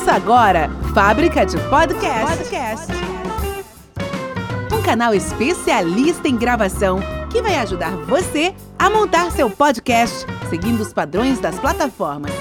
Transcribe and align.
Ouça 0.00 0.12
agora 0.12 0.70
Fábrica 0.94 1.44
de 1.44 1.58
Podcast. 1.68 2.38
Podcast. 2.38 2.92
Um 4.72 4.80
canal 4.80 5.12
especialista 5.12 6.26
em 6.26 6.38
gravação 6.38 7.00
que 7.30 7.42
vai 7.42 7.56
ajudar 7.56 7.94
você 8.06 8.54
a 8.78 8.88
montar 8.88 9.30
seu 9.30 9.50
podcast 9.50 10.24
seguindo 10.48 10.80
os 10.80 10.94
padrões 10.94 11.38
das 11.38 11.58
plataformas. 11.58 12.32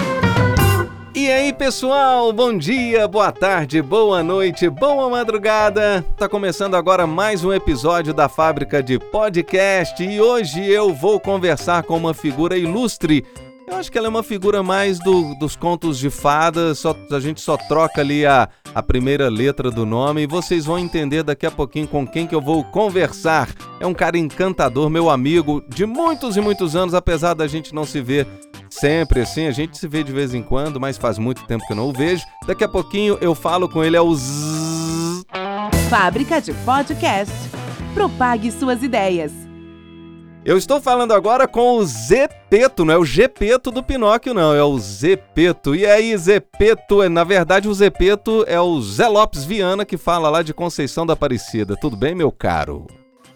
E 1.13 1.29
aí, 1.29 1.51
pessoal? 1.51 2.31
Bom 2.31 2.57
dia, 2.57 3.05
boa 3.09 3.29
tarde, 3.29 3.81
boa 3.81 4.23
noite, 4.23 4.69
boa 4.69 5.09
madrugada. 5.09 6.05
Tá 6.15 6.29
começando 6.29 6.75
agora 6.75 7.05
mais 7.05 7.43
um 7.43 7.51
episódio 7.51 8.13
da 8.13 8.29
Fábrica 8.29 8.81
de 8.81 8.97
Podcast 8.97 10.01
e 10.01 10.21
hoje 10.21 10.65
eu 10.65 10.93
vou 10.93 11.19
conversar 11.19 11.83
com 11.83 11.97
uma 11.97 12.13
figura 12.13 12.57
ilustre 12.57 13.25
eu 13.69 13.77
acho 13.77 13.91
que 13.91 13.97
ela 13.97 14.07
é 14.07 14.09
uma 14.09 14.23
figura 14.23 14.63
mais 14.63 14.99
do, 14.99 15.35
dos 15.35 15.55
contos 15.55 15.97
de 15.97 16.09
fadas, 16.09 16.79
só, 16.79 16.95
a 17.11 17.19
gente 17.19 17.39
só 17.39 17.55
troca 17.55 18.01
ali 18.01 18.25
a, 18.25 18.49
a 18.73 18.81
primeira 18.81 19.29
letra 19.29 19.69
do 19.69 19.85
nome 19.85 20.23
e 20.23 20.27
vocês 20.27 20.65
vão 20.65 20.79
entender 20.79 21.23
daqui 21.23 21.45
a 21.45 21.51
pouquinho 21.51 21.87
com 21.87 22.05
quem 22.07 22.25
que 22.25 22.33
eu 22.33 22.41
vou 22.41 22.63
conversar. 22.63 23.49
É 23.79 23.85
um 23.85 23.93
cara 23.93 24.17
encantador, 24.17 24.89
meu 24.89 25.09
amigo 25.09 25.63
de 25.69 25.85
muitos 25.85 26.35
e 26.35 26.41
muitos 26.41 26.75
anos, 26.75 26.93
apesar 26.93 27.33
da 27.33 27.47
gente 27.47 27.73
não 27.73 27.85
se 27.85 28.01
ver 28.01 28.27
sempre 28.69 29.21
assim, 29.21 29.47
a 29.47 29.51
gente 29.51 29.77
se 29.77 29.87
vê 29.87 30.03
de 30.03 30.11
vez 30.11 30.33
em 30.33 30.43
quando, 30.43 30.79
mas 30.79 30.97
faz 30.97 31.17
muito 31.17 31.45
tempo 31.45 31.65
que 31.65 31.73
eu 31.73 31.77
não 31.77 31.89
o 31.89 31.93
vejo. 31.93 32.23
Daqui 32.45 32.63
a 32.63 32.69
pouquinho 32.69 33.17
eu 33.21 33.35
falo 33.35 33.69
com 33.69 33.83
ele, 33.83 33.95
é 33.95 34.01
o 34.01 34.13
Zzz... 34.13 35.25
Fábrica 35.89 36.39
de 36.39 36.53
Podcast. 36.53 37.33
Propague 37.93 38.51
suas 38.51 38.83
ideias. 38.83 39.48
Eu 40.49 40.57
estou 40.57 40.81
falando 40.81 41.11
agora 41.11 41.47
com 41.47 41.77
o 41.77 41.85
Zepeto, 41.85 42.83
não 42.83 42.95
é 42.95 42.97
o 42.97 43.05
Gepeto 43.05 43.69
do 43.69 43.83
Pinóquio, 43.83 44.33
não, 44.33 44.51
é 44.51 44.63
o 44.63 44.79
Zepeto. 44.79 45.75
E 45.75 45.85
aí, 45.85 46.17
Zepeto, 46.17 47.07
na 47.07 47.23
verdade 47.23 47.69
o 47.69 47.73
Zepeto 47.75 48.43
é 48.47 48.59
o 48.59 48.81
Zé 48.81 49.07
Lopes 49.07 49.43
Viana 49.43 49.85
que 49.85 49.95
fala 49.95 50.27
lá 50.27 50.41
de 50.41 50.51
Conceição 50.51 51.05
da 51.05 51.13
Aparecida. 51.13 51.77
Tudo 51.79 51.95
bem, 51.95 52.15
meu 52.15 52.31
caro? 52.31 52.87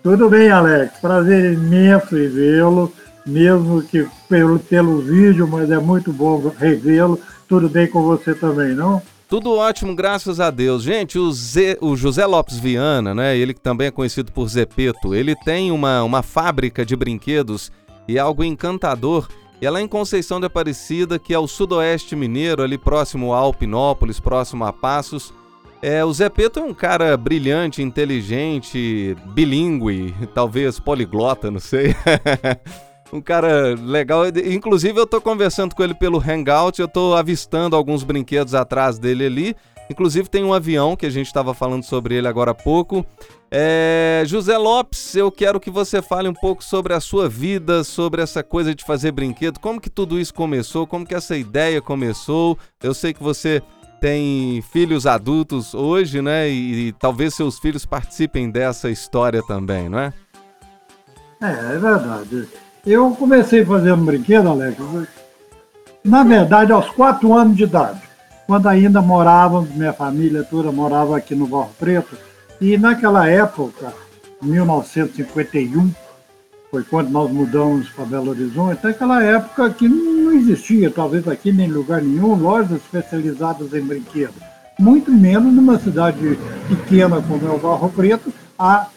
Tudo 0.01 0.27
bem, 0.27 0.49
Alex. 0.49 0.97
Prazer 0.99 1.53
imenso 1.53 2.17
em 2.17 2.27
vê-lo, 2.29 2.91
mesmo 3.27 3.83
que 3.83 4.07
pelo, 4.27 4.57
pelo 4.57 4.97
vídeo, 4.97 5.47
mas 5.47 5.69
é 5.69 5.77
muito 5.77 6.11
bom 6.11 6.51
revê-lo. 6.57 7.19
Tudo 7.47 7.69
bem 7.69 7.85
com 7.85 8.01
você 8.01 8.33
também, 8.33 8.73
não? 8.73 8.99
Tudo 9.33 9.55
ótimo, 9.55 9.95
graças 9.95 10.39
a 10.39 10.51
Deus. 10.51 10.83
Gente, 10.83 11.17
o, 11.17 11.31
Zé, 11.31 11.75
o 11.81 11.95
José 11.95 12.23
Lopes 12.23 12.59
Viana, 12.59 13.15
né? 13.15 13.35
Ele 13.35 13.55
que 13.55 13.59
também 13.59 13.87
é 13.87 13.91
conhecido 13.91 14.31
por 14.31 14.47
Zepeto, 14.47 15.15
ele 15.15 15.35
tem 15.35 15.71
uma, 15.71 16.03
uma 16.03 16.21
fábrica 16.21 16.85
de 16.85 16.95
brinquedos 16.95 17.71
e 18.07 18.19
algo 18.19 18.43
encantador. 18.43 19.27
E 19.59 19.65
é 19.65 19.81
em 19.81 19.87
Conceição 19.87 20.39
de 20.39 20.45
Aparecida, 20.45 21.17
que 21.17 21.33
é 21.33 21.39
o 21.39 21.47
sudoeste 21.47 22.15
mineiro, 22.15 22.61
ali 22.61 22.77
próximo 22.77 23.33
a 23.33 23.39
Alpinópolis, 23.39 24.19
próximo 24.19 24.65
a 24.65 24.71
Passos. 24.71 25.33
É, 25.81 26.05
o 26.05 26.13
Zepeto 26.13 26.59
é 26.59 26.63
um 26.63 26.73
cara 26.73 27.17
brilhante, 27.17 27.81
inteligente, 27.81 29.17
bilíngue, 29.33 30.13
talvez 30.35 30.79
poliglota, 30.79 31.49
não 31.49 31.59
sei. 31.59 31.95
um 33.13 33.21
cara 33.21 33.75
legal. 33.75 34.23
Inclusive, 34.27 34.99
eu 34.99 35.05
tô 35.05 35.21
conversando 35.21 35.75
com 35.75 35.83
ele 35.83 35.93
pelo 35.93 36.17
Hangout, 36.19 36.81
eu 36.81 36.87
tô 36.87 37.13
avistando 37.13 37.75
alguns 37.75 38.03
brinquedos 38.03 38.55
atrás 38.55 38.97
dele 38.97 39.25
ali. 39.25 39.55
Inclusive, 39.89 40.27
tem 40.27 40.43
um 40.43 40.53
avião 40.53 40.95
que 40.95 41.05
a 41.05 41.09
gente 41.09 41.27
estava 41.27 41.53
falando 41.53 41.83
sobre 41.83 42.15
ele 42.15 42.27
agora 42.27 42.51
há 42.51 42.55
pouco. 42.55 43.05
É... 43.51 44.23
José 44.25 44.57
Lopes, 44.57 45.15
eu 45.15 45.31
quero 45.31 45.59
que 45.59 45.69
você 45.69 46.01
fale 46.01 46.27
um 46.27 46.33
pouco 46.33 46.63
sobre 46.63 46.93
a 46.93 46.99
sua 46.99 47.29
vida, 47.29 47.83
sobre 47.83 48.21
essa 48.21 48.41
coisa 48.41 48.73
de 48.73 48.83
fazer 48.83 49.11
brinquedo, 49.11 49.59
como 49.59 49.79
que 49.79 49.89
tudo 49.89 50.19
isso 50.19 50.33
começou, 50.33 50.87
como 50.87 51.05
que 51.05 51.13
essa 51.13 51.37
ideia 51.37 51.79
começou. 51.81 52.57
Eu 52.81 52.95
sei 52.95 53.13
que 53.13 53.21
você 53.21 53.61
tem 54.01 54.63
filhos 54.71 55.05
adultos 55.05 55.75
hoje, 55.75 56.19
né? 56.21 56.49
E, 56.49 56.87
e 56.87 56.91
talvez 56.93 57.35
seus 57.35 57.59
filhos 57.59 57.85
participem 57.85 58.49
dessa 58.49 58.89
história 58.89 59.43
também, 59.43 59.87
não 59.87 59.99
é? 59.99 60.13
É, 61.41 61.75
é 61.75 61.77
verdade. 61.77 62.47
Eu 62.85 63.11
comecei 63.11 63.63
fazendo 63.63 64.03
brinquedo, 64.03 64.49
Alex, 64.49 64.77
na 66.03 66.21
verdade, 66.21 66.73
aos 66.73 66.89
quatro 66.89 67.33
anos 67.33 67.55
de 67.55 67.63
idade, 67.63 68.01
quando 68.45 68.67
ainda 68.67 69.01
morávamos, 69.01 69.73
minha 69.73 69.93
família 69.93 70.43
toda 70.43 70.69
morava 70.69 71.15
aqui 71.15 71.33
no 71.33 71.47
Barro 71.47 71.71
Preto, 71.79 72.17
e 72.59 72.77
naquela 72.77 73.25
época, 73.29 73.93
1951, 74.41 75.93
foi 76.69 76.83
quando 76.83 77.09
nós 77.09 77.31
mudamos 77.31 77.87
para 77.87 78.03
Belo 78.03 78.31
Horizonte, 78.31 78.83
naquela 78.83 79.23
época 79.23 79.69
que 79.69 79.87
não 79.87 80.33
existia, 80.33 80.91
talvez 80.91 81.25
aqui 81.25 81.53
nem 81.53 81.69
lugar 81.69 82.01
nenhum, 82.01 82.35
lojas 82.35 82.81
especializadas 82.81 83.73
em 83.73 83.81
brinquedos. 83.81 84.43
Muito 84.77 85.09
menos 85.09 85.53
numa 85.53 85.79
cidade 85.79 86.37
pequena 86.67 87.21
como 87.21 87.47
é 87.47 87.49
o 87.49 87.59
Barro 87.59 87.87
Preto, 87.87 88.33
há 88.59 88.87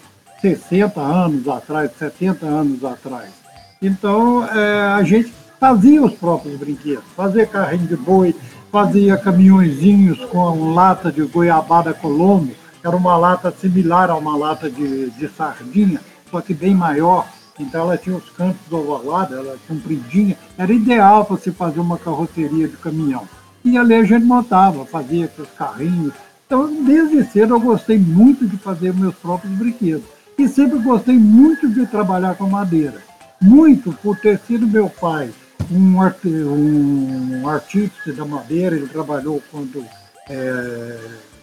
60 0.40 1.00
anos 1.00 1.46
atrás, 1.46 1.92
70 1.96 2.46
anos 2.46 2.84
atrás. 2.84 3.45
Então 3.80 4.44
é, 4.44 4.80
a 4.94 5.02
gente 5.02 5.32
fazia 5.60 6.02
os 6.02 6.14
próprios 6.14 6.58
brinquedos, 6.58 7.04
fazia 7.14 7.46
carrinho 7.46 7.86
de 7.86 7.96
boi, 7.96 8.34
fazia 8.72 9.16
caminhõezinhos 9.16 10.24
com 10.26 10.72
lata 10.72 11.10
de 11.12 11.22
goiabada 11.22 11.92
colombo, 11.92 12.52
era 12.82 12.96
uma 12.96 13.16
lata 13.16 13.50
similar 13.50 14.10
a 14.10 14.16
uma 14.16 14.36
lata 14.36 14.70
de, 14.70 15.10
de 15.10 15.28
sardinha, 15.28 16.00
só 16.30 16.40
que 16.40 16.54
bem 16.54 16.74
maior. 16.74 17.26
Então 17.58 17.82
ela 17.82 17.96
tinha 17.96 18.16
os 18.16 18.28
cantos 18.30 18.70
ovalados, 18.70 19.36
ela 19.36 19.56
compridinha, 19.66 20.36
era 20.58 20.72
ideal 20.72 21.24
para 21.24 21.38
se 21.38 21.50
fazer 21.50 21.80
uma 21.80 21.98
carroceria 21.98 22.68
de 22.68 22.76
caminhão. 22.76 23.26
E 23.64 23.76
ali 23.76 23.94
a 23.94 24.04
gente 24.04 24.24
montava, 24.24 24.84
fazia 24.84 25.30
os 25.38 25.48
carrinhos. 25.58 26.12
Então, 26.46 26.84
desde 26.84 27.24
cedo 27.24 27.54
eu 27.54 27.60
gostei 27.60 27.98
muito 27.98 28.46
de 28.46 28.56
fazer 28.56 28.94
meus 28.94 29.14
próprios 29.16 29.52
brinquedos. 29.54 30.04
E 30.38 30.46
sempre 30.46 30.78
gostei 30.78 31.16
muito 31.16 31.68
de 31.68 31.86
trabalhar 31.86 32.36
com 32.36 32.48
madeira 32.48 33.05
muito 33.40 33.92
por 33.92 34.18
ter 34.18 34.38
sido 34.40 34.66
meu 34.66 34.88
pai 34.88 35.30
um, 35.70 36.00
art, 36.00 36.24
um 36.24 37.48
artista 37.48 38.12
da 38.12 38.24
madeira, 38.24 38.76
ele 38.76 38.86
trabalhou 38.86 39.42
quando 39.50 39.84
é, 40.28 40.98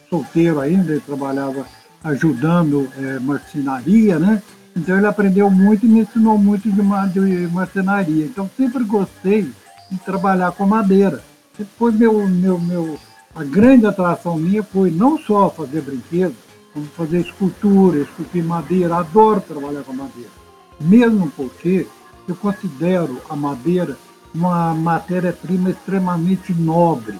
solteiro 0.09 0.59
ainda, 0.59 0.91
ele 0.91 1.01
trabalhava 1.01 1.65
ajudando 2.03 2.89
é, 2.97 3.19
marcenaria, 3.19 4.19
né? 4.19 4.41
Então 4.75 4.97
ele 4.97 5.05
aprendeu 5.05 5.49
muito 5.51 5.85
e 5.85 5.89
me 5.89 5.99
ensinou 6.01 6.37
muito 6.37 6.69
de, 6.69 6.81
de 6.81 7.53
marcenaria. 7.53 8.25
Então 8.25 8.49
sempre 8.57 8.83
gostei 8.83 9.49
de 9.91 9.97
trabalhar 9.99 10.51
com 10.51 10.65
madeira. 10.65 11.21
Depois 11.57 11.93
meu, 11.95 12.27
meu, 12.27 12.59
meu, 12.59 12.99
a 13.35 13.43
grande 13.43 13.85
atração 13.85 14.37
minha 14.37 14.63
foi 14.63 14.89
não 14.89 15.17
só 15.19 15.49
fazer 15.49 15.81
brinquedos, 15.81 16.37
como 16.73 16.85
fazer 16.87 17.19
escultura, 17.19 17.99
esculpir 17.99 18.43
madeira. 18.43 18.97
Adoro 18.97 19.41
trabalhar 19.41 19.83
com 19.83 19.93
madeira 19.93 20.42
mesmo 20.83 21.31
porque 21.31 21.87
eu 22.27 22.35
considero 22.35 23.21
a 23.29 23.35
madeira 23.35 23.97
uma 24.33 24.73
matéria-prima 24.73 25.69
extremamente 25.69 26.53
nobre. 26.53 27.19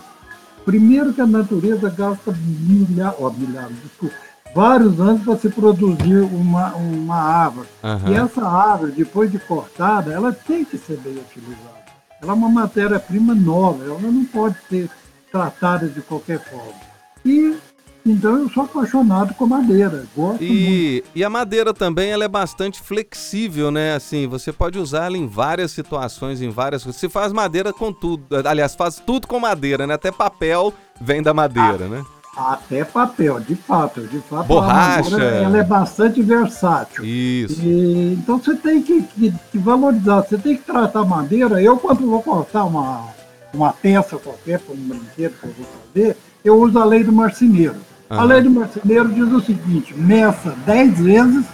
Primeiro 0.65 1.13
que 1.13 1.21
a 1.21 1.27
natureza 1.27 1.89
gasta 1.89 2.31
milhares, 2.31 3.17
oh, 3.19 3.29
milhares, 3.31 3.75
desculpa, 3.83 4.15
vários 4.55 4.99
anos 4.99 5.23
para 5.23 5.37
se 5.37 5.49
produzir 5.49 6.21
uma, 6.21 6.73
uma 6.75 7.15
árvore. 7.15 7.67
Uhum. 7.83 8.11
E 8.11 8.15
essa 8.15 8.47
árvore, 8.47 8.93
depois 8.93 9.31
de 9.31 9.39
cortada, 9.39 10.11
ela 10.11 10.31
tem 10.31 10.63
que 10.63 10.77
ser 10.77 10.97
bem 10.97 11.17
utilizada. 11.17 11.83
Ela 12.21 12.31
é 12.31 12.35
uma 12.35 12.49
matéria-prima 12.49 13.35
nova, 13.35 13.83
ela 13.83 13.99
não 13.99 14.23
pode 14.25 14.55
ser 14.69 14.89
tratada 15.31 15.87
de 15.87 16.01
qualquer 16.01 16.39
forma. 16.39 16.79
E 17.25 17.57
então 18.05 18.37
eu 18.37 18.49
sou 18.49 18.63
apaixonado 18.63 19.33
com 19.33 19.45
madeira, 19.45 20.05
gosto 20.15 20.43
e, 20.43 21.01
muito. 21.01 21.09
E 21.15 21.23
a 21.23 21.29
madeira 21.29 21.73
também 21.73 22.11
ela 22.11 22.25
é 22.25 22.27
bastante 22.27 22.81
flexível, 22.81 23.71
né? 23.71 23.95
Assim, 23.95 24.27
você 24.27 24.51
pode 24.51 24.77
usar 24.77 25.05
ela 25.05 25.17
em 25.17 25.27
várias 25.27 25.71
situações, 25.71 26.41
em 26.41 26.49
várias 26.49 26.83
coisas. 26.83 26.99
Se 26.99 27.07
faz 27.07 27.31
madeira 27.31 27.71
com 27.71 27.93
tudo, 27.93 28.25
aliás, 28.45 28.75
faz 28.75 29.01
tudo 29.05 29.27
com 29.27 29.39
madeira, 29.39 29.87
né? 29.87 29.93
Até 29.93 30.11
papel 30.11 30.73
vem 30.99 31.23
da 31.23 31.33
madeira, 31.33 31.85
ah, 31.85 31.89
né? 31.89 32.05
Até 32.35 32.83
papel, 32.83 33.39
de 33.39 33.55
fato, 33.55 34.01
de 34.07 34.19
fato. 34.19 34.47
Borracha. 34.47 35.21
ela 35.21 35.59
é 35.59 35.63
bastante 35.63 36.21
versátil. 36.21 37.05
Isso. 37.05 37.61
E, 37.61 38.13
então 38.13 38.39
você 38.39 38.55
tem 38.55 38.81
que, 38.81 39.03
que, 39.03 39.33
que, 39.51 39.57
valorizar, 39.59 40.21
você 40.21 40.37
tem 40.37 40.57
que 40.57 40.63
tratar 40.63 41.01
a 41.01 41.05
madeira. 41.05 41.61
Eu 41.61 41.77
quando 41.77 42.05
vou 42.07 42.21
cortar 42.23 42.65
uma, 42.65 43.07
uma 43.53 43.71
peça 43.71 44.17
qualquer 44.17 44.59
um 44.67 44.75
brinquedo 44.75 45.35
que 45.39 45.45
eu 45.45 45.53
vou 45.53 45.65
fazer, 45.93 46.17
eu 46.43 46.59
uso 46.59 46.79
a 46.79 46.83
lei 46.83 47.03
do 47.03 47.13
marceneiro. 47.13 47.75
Uhum. 48.13 48.19
A 48.19 48.23
lei 48.25 48.41
do 48.41 48.51
marceneiro 48.51 49.09
diz 49.09 49.31
o 49.31 49.41
seguinte: 49.41 49.93
meça 49.97 50.55
10 50.65 50.99
vezes 50.99 51.45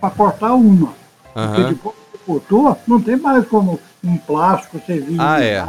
para 0.00 0.10
cortar 0.10 0.54
uma. 0.54 0.88
Uhum. 0.88 1.46
Porque 1.46 1.62
depois 1.64 1.96
que 2.12 2.18
cortou, 2.26 2.78
não 2.88 3.00
tem 3.00 3.16
mais 3.16 3.46
como 3.46 3.78
um 4.02 4.16
plástico 4.16 4.80
servir 4.84 5.16
ah, 5.20 5.40
é. 5.40 5.64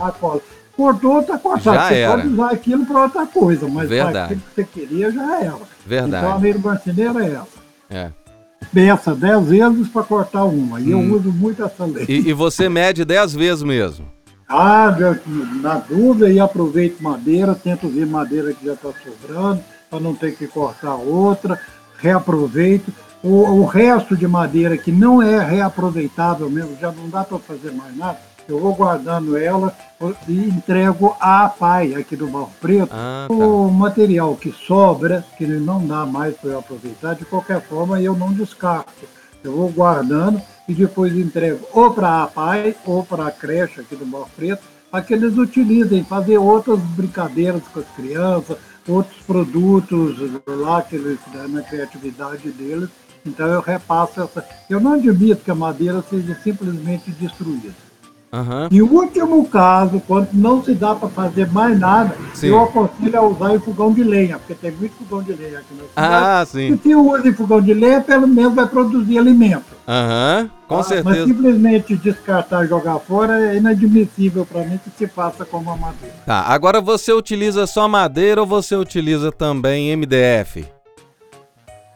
Cortou, 0.75 1.19
está 1.19 1.37
cortado. 1.37 1.75
Já 1.75 1.87
você 1.87 1.95
era. 1.95 2.11
pode 2.13 2.27
usar 2.29 2.51
aquilo 2.51 2.85
para 2.85 3.03
outra 3.03 3.27
coisa, 3.27 3.67
mas 3.67 3.89
Verdade. 3.89 4.17
aquilo 4.17 4.41
que 4.41 4.55
você 4.55 4.63
queria 4.63 5.11
já 5.11 5.39
era. 5.41 5.57
Verdade. 5.85 6.25
Então 6.25 6.37
a 6.37 6.39
lei 6.39 6.53
do 6.53 6.59
marceneiro 6.59 7.19
é 7.19 7.25
essa. 7.25 7.59
É. 7.89 8.11
Meça 8.71 9.13
10 9.13 9.45
vezes 9.49 9.87
para 9.89 10.03
cortar 10.03 10.45
uma. 10.45 10.79
E 10.79 10.95
hum. 10.95 11.01
eu 11.01 11.15
uso 11.15 11.31
muito 11.31 11.63
essa 11.63 11.85
lei. 11.85 12.05
E, 12.07 12.29
e 12.29 12.33
você 12.33 12.69
mede 12.69 13.03
10 13.03 13.33
vezes 13.33 13.63
mesmo? 13.63 14.07
Ah, 14.47 14.95
na 15.61 15.75
dúvida, 15.75 16.31
e 16.31 16.39
aproveito 16.39 17.01
madeira, 17.01 17.53
tento 17.53 17.87
ver 17.87 18.07
madeira 18.07 18.51
que 18.51 18.65
já 18.65 18.73
está 18.73 18.89
sobrando, 19.03 19.63
para 19.89 19.99
não 19.99 20.13
ter 20.13 20.35
que 20.35 20.47
cortar 20.47 20.95
outra, 20.95 21.59
reaproveito. 21.97 22.93
O, 23.21 23.43
o, 23.43 23.65
resto 23.65 24.15
de 24.15 24.27
madeira 24.27 24.77
que 24.77 24.91
não 24.91 25.21
é 25.21 25.43
reaproveitável 25.43 26.49
mesmo, 26.49 26.77
já 26.79 26.89
não 26.91 27.09
dá 27.09 27.23
para 27.23 27.37
fazer 27.39 27.71
mais 27.71 27.95
nada, 27.97 28.17
eu 28.47 28.59
vou 28.59 28.73
guardando 28.73 29.37
ela 29.37 29.75
e 30.27 30.47
entrego 30.47 31.15
à 31.19 31.45
APAI 31.45 31.95
aqui 31.95 32.15
do 32.15 32.27
Barro 32.27 32.49
Preto. 32.61 32.89
Ah, 32.91 33.25
tá. 33.27 33.33
O 33.33 33.69
material 33.69 34.35
que 34.35 34.51
sobra, 34.51 35.25
que 35.37 35.45
não 35.45 35.85
dá 35.85 36.05
mais 36.05 36.35
para 36.37 36.51
eu 36.51 36.59
aproveitar, 36.59 37.13
de 37.13 37.25
qualquer 37.25 37.61
forma 37.61 38.01
eu 38.01 38.15
não 38.15 38.33
descarto. 38.33 38.89
Eu 39.43 39.55
vou 39.55 39.69
guardando 39.69 40.41
e 40.67 40.73
depois 40.73 41.15
entrego 41.15 41.65
ou 41.73 41.93
para 41.93 42.07
a 42.07 42.23
APAI 42.23 42.75
ou 42.85 43.03
para 43.03 43.27
a 43.27 43.31
creche 43.31 43.81
aqui 43.81 43.95
do 43.95 44.05
Barro 44.05 44.29
Preto, 44.35 44.63
para 44.89 45.03
que 45.03 45.13
eles 45.13 45.37
utilizem, 45.37 46.03
fazer 46.03 46.37
outras 46.37 46.79
brincadeiras 46.79 47.61
com 47.71 47.79
as 47.79 47.89
crianças, 47.95 48.57
outros 48.89 49.17
produtos 49.21 50.17
lá 50.47 50.81
que 50.81 50.95
eles, 50.95 51.19
na 51.49 51.61
criatividade 51.61 52.49
deles. 52.51 52.89
Então 53.25 53.47
eu 53.47 53.61
repasso 53.61 54.21
essa. 54.21 54.45
Eu 54.69 54.79
não 54.79 54.93
admito 54.93 55.43
que 55.43 55.51
a 55.51 55.55
madeira 55.55 56.01
seja 56.01 56.35
simplesmente 56.41 57.11
destruída. 57.11 57.88
Uhum. 58.31 58.67
E 58.69 58.81
o 58.81 58.91
último 58.91 59.43
caso, 59.47 59.99
quando 60.07 60.29
não 60.33 60.63
se 60.63 60.75
dá 60.75 60.93
para 60.93 61.09
fazer 61.09 61.51
mais 61.51 61.79
nada, 61.79 62.15
sim. 62.35 62.47
eu 62.47 62.61
aconselho 62.61 63.17
a 63.17 63.21
usar 63.23 63.55
em 63.55 63.59
fogão 63.59 63.91
de 63.91 64.03
lenha, 64.03 64.37
porque 64.37 64.53
tem 64.53 64.71
muito 64.71 64.93
fogão 64.97 65.23
de 65.23 65.33
lenha 65.33 65.59
aqui 65.59 65.73
na 65.73 65.83
cidade. 65.87 65.93
Ah, 65.95 66.45
sim. 66.45 66.73
E 66.73 66.77
se 66.77 66.95
usa 66.95 67.27
em 67.27 67.33
fogão 67.33 67.59
de 67.59 67.73
lenha, 67.73 68.01
pelo 68.01 68.27
menos 68.27 68.53
vai 68.53 68.67
produzir 68.67 69.17
alimento. 69.17 69.65
Aham, 69.87 70.41
uhum, 70.41 70.49
com 70.67 70.77
ah, 70.77 70.83
certeza. 70.83 71.09
Mas 71.09 71.27
simplesmente 71.27 71.95
descartar 71.95 72.65
e 72.65 72.67
jogar 72.67 72.99
fora 72.99 73.51
é 73.51 73.57
inadmissível 73.57 74.45
para 74.45 74.63
mim 74.63 74.79
que 74.83 74.91
se 74.95 75.07
faça 75.07 75.43
como 75.43 75.71
a 75.71 75.75
madeira. 75.75 76.15
Tá, 76.23 76.41
agora 76.41 76.79
você 76.79 77.11
utiliza 77.11 77.65
só 77.65 77.87
madeira 77.87 78.41
ou 78.41 78.47
você 78.47 78.75
utiliza 78.75 79.31
também 79.31 79.95
MDF? 79.95 80.67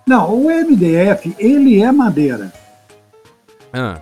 Não, 0.08 0.34
o 0.34 0.48
MDF, 0.48 1.36
ele 1.38 1.80
é 1.80 1.92
madeira. 1.92 2.52
Ah. 3.72 4.02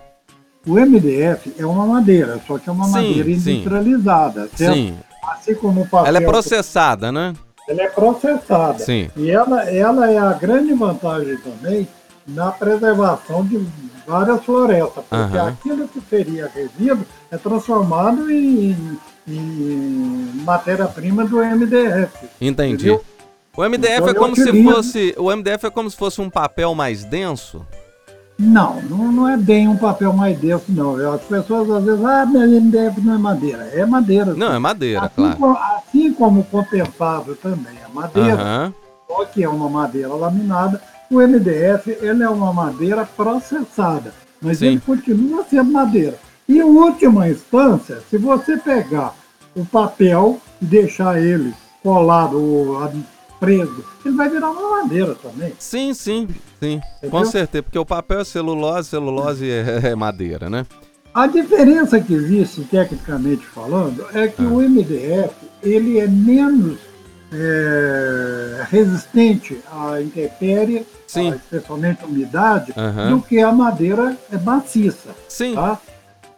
O 0.65 0.75
MDF 0.75 1.53
é 1.57 1.65
uma 1.65 1.87
madeira, 1.87 2.39
só 2.45 2.57
que 2.59 2.69
é 2.69 2.71
uma 2.71 2.85
sim, 2.85 2.91
madeira 2.91 3.31
industrializada, 3.31 4.43
sim. 4.43 4.57
certo? 4.57 4.75
Sim. 4.75 4.99
Assim 5.23 5.55
como 5.55 5.81
o 5.81 5.87
papel. 5.87 6.07
Ela 6.07 6.17
é 6.19 6.21
processada, 6.21 7.11
né? 7.11 7.33
Ela 7.67 7.83
é 7.83 7.89
processada. 7.89 8.79
Sim. 8.79 9.09
E 9.15 9.31
ela, 9.31 9.63
ela 9.69 10.11
é 10.11 10.17
a 10.17 10.33
grande 10.33 10.73
vantagem 10.73 11.37
também 11.37 11.87
na 12.27 12.51
preservação 12.51 13.45
de 13.45 13.65
várias 14.05 14.43
florestas, 14.43 15.03
porque 15.09 15.37
uhum. 15.37 15.47
aquilo 15.47 15.87
que 15.87 16.01
seria 16.09 16.47
resíduo 16.53 17.05
é 17.31 17.37
transformado 17.37 18.29
em, 18.29 18.99
em 19.27 20.31
matéria-prima 20.43 21.25
do 21.25 21.37
MDF. 21.37 22.27
Entendi. 22.39 22.73
Entendeu? 22.89 23.03
O 23.55 23.63
MDF 23.63 23.95
então, 23.95 24.09
é 24.09 24.13
como 24.13 24.35
se 24.35 24.63
fosse. 24.63 25.15
O 25.17 25.35
MDF 25.35 25.65
é 25.65 25.69
como 25.69 25.89
se 25.89 25.97
fosse 25.97 26.21
um 26.21 26.29
papel 26.29 26.73
mais 26.73 27.03
denso? 27.03 27.65
Não, 28.41 28.81
não, 28.81 29.11
não 29.11 29.29
é 29.29 29.37
bem 29.37 29.67
um 29.67 29.77
papel 29.77 30.11
mais 30.11 30.37
denso, 30.39 30.65
não. 30.69 30.95
As 31.13 31.21
pessoas 31.21 31.69
às 31.69 31.83
vezes, 31.83 32.03
ah, 32.03 32.25
meu 32.25 32.41
MDF 32.41 32.99
não 33.01 33.13
é 33.13 33.17
madeira. 33.19 33.63
É 33.71 33.85
madeira. 33.85 34.33
Não, 34.33 34.51
é 34.51 34.57
madeira, 34.57 35.01
assim 35.01 35.15
claro. 35.15 35.37
Como, 35.37 35.57
assim 35.57 36.13
como 36.13 36.39
o 36.41 36.43
compensável 36.45 37.35
também 37.35 37.75
é 37.77 37.93
madeira, 37.93 38.43
uhum. 38.43 38.73
só 39.07 39.25
que 39.25 39.43
é 39.43 39.47
uma 39.47 39.69
madeira 39.69 40.13
laminada, 40.15 40.81
o 41.11 41.19
MDF 41.19 41.95
ele 42.01 42.23
é 42.23 42.29
uma 42.29 42.51
madeira 42.51 43.05
processada, 43.05 44.11
mas 44.41 44.57
Sim. 44.57 44.67
ele 44.67 44.79
continua 44.79 45.45
sendo 45.47 45.71
madeira. 45.71 46.17
E 46.47 46.57
em 46.57 46.63
última 46.63 47.29
instância, 47.29 47.99
se 48.09 48.17
você 48.17 48.57
pegar 48.57 49.13
o 49.55 49.63
papel 49.63 50.39
e 50.59 50.65
deixar 50.65 51.21
ele 51.21 51.53
colado, 51.83 52.77
preso, 53.41 53.83
ele 54.05 54.15
vai 54.15 54.29
virar 54.29 54.51
uma 54.51 54.81
madeira 54.81 55.15
também. 55.15 55.51
Sim, 55.57 55.95
sim, 55.95 56.27
sim. 56.59 56.79
Entendeu? 56.97 57.09
Com 57.09 57.25
certeza, 57.25 57.63
porque 57.63 57.79
o 57.79 57.85
papel 57.85 58.19
é 58.19 58.23
celulose, 58.23 58.89
celulose 58.89 59.49
é, 59.49 59.89
é 59.89 59.95
madeira, 59.95 60.47
né? 60.47 60.63
A 61.11 61.25
diferença 61.25 61.99
que 61.99 62.13
existe, 62.13 62.61
tecnicamente 62.61 63.43
falando, 63.47 64.05
é 64.13 64.27
que 64.27 64.43
ah. 64.43 64.47
o 64.47 64.61
MDF 64.61 65.33
ele 65.63 65.99
é 65.99 66.07
menos 66.07 66.77
é, 67.33 68.63
resistente 68.69 69.59
à 69.71 69.99
intempérie, 69.99 70.85
Sim. 71.07 71.31
especialmente 71.31 72.03
à 72.03 72.05
umidade, 72.05 72.73
uhum. 72.77 73.17
do 73.17 73.21
que 73.23 73.39
a 73.39 73.51
madeira 73.51 74.15
é 74.31 74.37
maciça. 74.37 75.09
Sim. 75.27 75.55
Tá? 75.55 75.79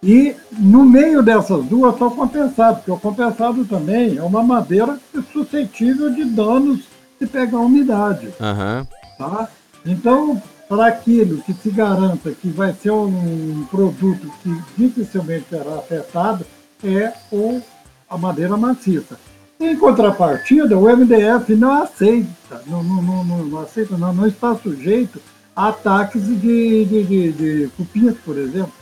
E 0.01 0.35
no 0.51 0.83
meio 0.83 1.21
dessas 1.21 1.63
duas 1.65 1.94
está 1.94 2.07
o 2.07 2.11
compensado, 2.11 2.77
porque 2.77 2.91
o 2.91 2.97
compensado 2.97 3.65
também 3.65 4.17
é 4.17 4.23
uma 4.23 4.44
madeira 4.44 4.99
suscetível 5.31 6.09
de 6.09 6.25
danos 6.25 6.93
se 7.23 7.27
pegar 7.27 7.59
umidade. 7.59 8.27
Uhum. 8.39 8.85
Tá? 9.17 9.47
Então, 9.85 10.41
para 10.67 10.87
aquilo 10.87 11.41
que 11.43 11.53
se 11.53 11.69
garanta 11.69 12.31
que 12.31 12.49
vai 12.49 12.73
ser 12.73 12.91
um 12.91 13.65
produto 13.69 14.31
que 14.41 14.61
dificilmente 14.77 15.45
será 15.49 15.75
afetado, 15.75 16.45
é 16.83 17.13
o, 17.31 17.61
a 18.09 18.17
madeira 18.17 18.57
maciça. 18.57 19.17
Em 19.59 19.77
contrapartida, 19.77 20.77
o 20.77 20.89
MDF 20.89 21.55
não 21.55 21.83
aceita, 21.83 22.61
não, 22.67 22.83
não, 22.83 23.23
não, 23.23 23.45
não 23.45 23.59
aceita, 23.59 23.97
não, 23.97 24.13
não 24.13 24.27
está 24.27 24.55
sujeito 24.55 25.21
a 25.55 25.69
ataques 25.69 26.25
de, 26.25 26.85
de, 26.85 27.03
de, 27.03 27.31
de 27.31 27.71
cupins, 27.77 28.15
por 28.25 28.37
exemplo. 28.37 28.73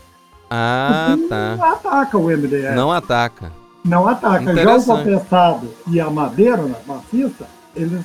Ah, 0.49 1.09
Cupim 1.11 1.27
tá. 1.27 1.55
Não 1.55 1.65
ataca 1.65 2.17
o 2.17 2.23
MDF. 2.25 2.75
Não 2.75 2.91
ataca. 2.91 3.51
Não 3.83 4.07
ataca. 4.07 4.55
Já 4.55 4.77
o 4.77 4.83
compensado 4.83 5.73
e 5.88 5.99
a 5.99 6.09
madeira 6.09 6.63
maciça, 6.88 7.45
eles 7.75 8.03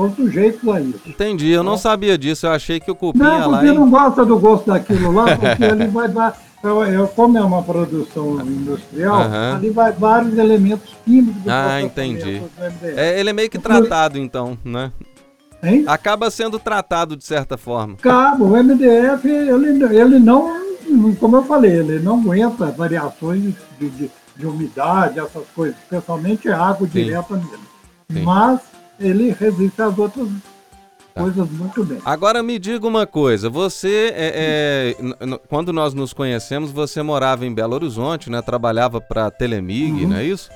são 0.00 0.14
sujeitos 0.14 0.66
a 0.68 0.80
isso. 0.80 1.00
Entendi, 1.06 1.50
eu 1.50 1.62
não 1.62 1.76
sabia 1.76 2.16
disso, 2.16 2.46
eu 2.46 2.52
achei 2.52 2.80
que 2.80 2.90
o 2.90 2.94
cupim 2.94 3.18
não, 3.18 3.38
ia 3.38 3.46
lá. 3.46 3.62
Não, 3.62 3.74
não 3.74 3.90
gosta 3.90 4.24
do 4.24 4.38
gosto 4.38 4.66
daquilo 4.66 5.12
lá, 5.12 5.24
porque 5.36 5.64
ele 5.64 5.86
vai 5.88 6.08
dar. 6.08 6.38
Eu, 6.62 6.84
eu, 6.84 7.08
como 7.08 7.38
é 7.38 7.42
uma 7.42 7.62
produção 7.62 8.38
industrial, 8.42 9.22
uhum. 9.22 9.54
ali 9.56 9.70
vai 9.70 9.92
vários 9.92 10.36
elementos 10.36 10.94
químicos. 11.04 11.42
Ah, 11.48 11.80
entendi. 11.80 12.42
É, 12.82 13.18
ele 13.18 13.30
é 13.30 13.32
meio 13.32 13.48
que 13.48 13.58
tratado, 13.58 14.18
então, 14.18 14.58
né? 14.62 14.92
Hein? 15.62 15.84
Acaba 15.86 16.30
sendo 16.30 16.58
tratado 16.58 17.16
de 17.16 17.24
certa 17.24 17.56
forma. 17.56 17.94
Acaba, 17.94 18.44
o 18.44 18.62
MDF, 18.62 19.26
ele, 19.26 19.84
ele 19.84 20.18
não, 20.18 20.54
como 21.18 21.36
eu 21.36 21.44
falei, 21.44 21.78
ele 21.78 21.98
não 21.98 22.20
aguenta 22.20 22.66
variações 22.66 23.54
de, 23.78 23.88
de, 23.90 24.10
de 24.36 24.46
umidade, 24.46 25.18
essas 25.18 25.46
coisas, 25.54 25.76
especialmente 25.78 26.50
água 26.50 26.86
Sim. 26.86 26.92
direta 26.92 27.36
nele. 27.36 27.70
Sim. 28.10 28.22
Mas 28.22 28.60
ele 29.00 29.30
resiste 29.32 29.80
às 29.80 29.98
outras 29.98 30.28
tá. 31.14 31.22
coisas 31.22 31.50
muito 31.50 31.84
bem. 31.84 31.98
Agora 32.04 32.42
me 32.42 32.58
diga 32.58 32.86
uma 32.86 33.06
coisa, 33.06 33.48
você, 33.48 34.12
é, 34.14 34.94
é, 34.96 35.38
quando 35.48 35.72
nós 35.72 35.94
nos 35.94 36.12
conhecemos, 36.12 36.70
você 36.70 37.02
morava 37.02 37.46
em 37.46 37.52
Belo 37.52 37.74
Horizonte, 37.74 38.30
né? 38.30 38.42
Trabalhava 38.42 39.00
para 39.00 39.26
a 39.26 39.30
Telemig, 39.30 40.04
uhum. 40.04 40.10
não 40.10 40.16
é 40.16 40.24
isso? 40.24 40.50